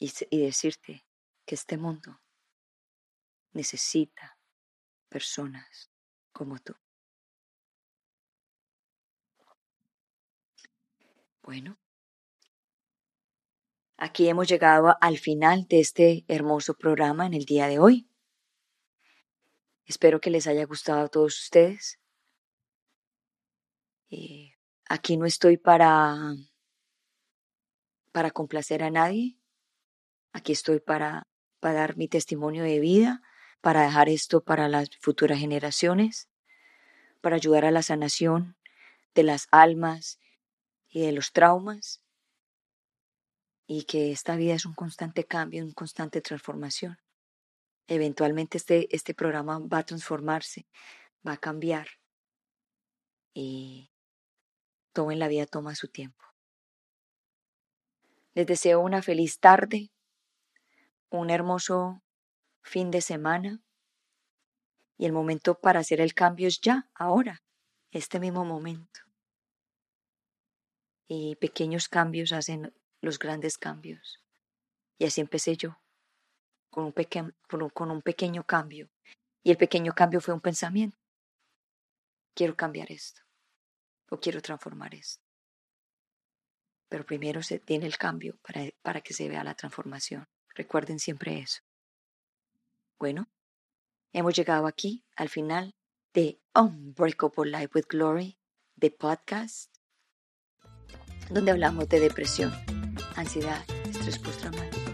[0.00, 1.06] y, decirte
[1.46, 2.20] que este mundo
[3.52, 4.36] necesita
[5.08, 5.92] personas
[6.32, 6.74] como tú.
[11.40, 11.78] Bueno,
[13.98, 18.08] aquí hemos llegado al final de este hermoso programa en el día de hoy.
[19.84, 22.00] Espero que les haya gustado a todos ustedes.
[24.10, 24.51] Eh,
[24.92, 26.36] aquí no estoy para,
[28.12, 29.38] para complacer a nadie.
[30.34, 31.26] Aquí estoy para,
[31.60, 33.22] para dar mi testimonio de vida,
[33.62, 36.28] para dejar esto para las futuras generaciones,
[37.22, 38.58] para ayudar a la sanación
[39.14, 40.20] de las almas
[40.90, 42.02] y de los traumas
[43.66, 46.98] y que esta vida es un constante cambio, una constante transformación.
[47.86, 50.66] Eventualmente este, este programa va a transformarse,
[51.26, 51.88] va a cambiar
[53.32, 53.91] y
[54.92, 56.24] todo en la vida toma su tiempo.
[58.34, 59.90] Les deseo una feliz tarde,
[61.10, 62.02] un hermoso
[62.62, 63.60] fin de semana
[64.96, 67.42] y el momento para hacer el cambio es ya, ahora,
[67.90, 69.00] este mismo momento
[71.14, 74.22] y pequeños cambios hacen los grandes cambios.
[74.98, 75.78] Y así empecé yo,
[76.70, 78.88] con un, pequeño cambio.
[79.42, 80.96] Y el pequeño cambio fue un pensamiento.
[82.34, 83.20] Quiero cambiar esto,
[84.12, 85.24] o quiero transformar esto.
[86.90, 90.28] Pero primero se tiene el cambio para, para que se vea la transformación.
[90.54, 91.62] Recuerden siempre eso.
[92.98, 93.30] Bueno,
[94.12, 95.74] hemos llegado aquí al final
[96.12, 98.38] de Unbreakable Life with Glory,
[98.76, 99.74] de podcast
[101.30, 102.52] donde hablamos de depresión,
[103.16, 104.90] ansiedad, estrés postraumático,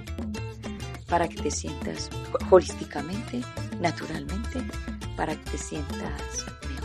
[1.08, 2.08] para que te sientas
[2.50, 3.40] holísticamente,
[3.80, 4.62] naturalmente,
[5.16, 6.77] para que te sientas mejor.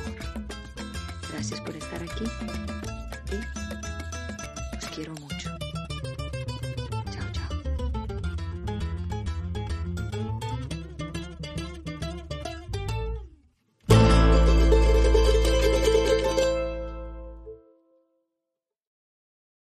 [1.43, 2.23] Gracias por estar aquí
[3.33, 5.22] y os quiero mucho.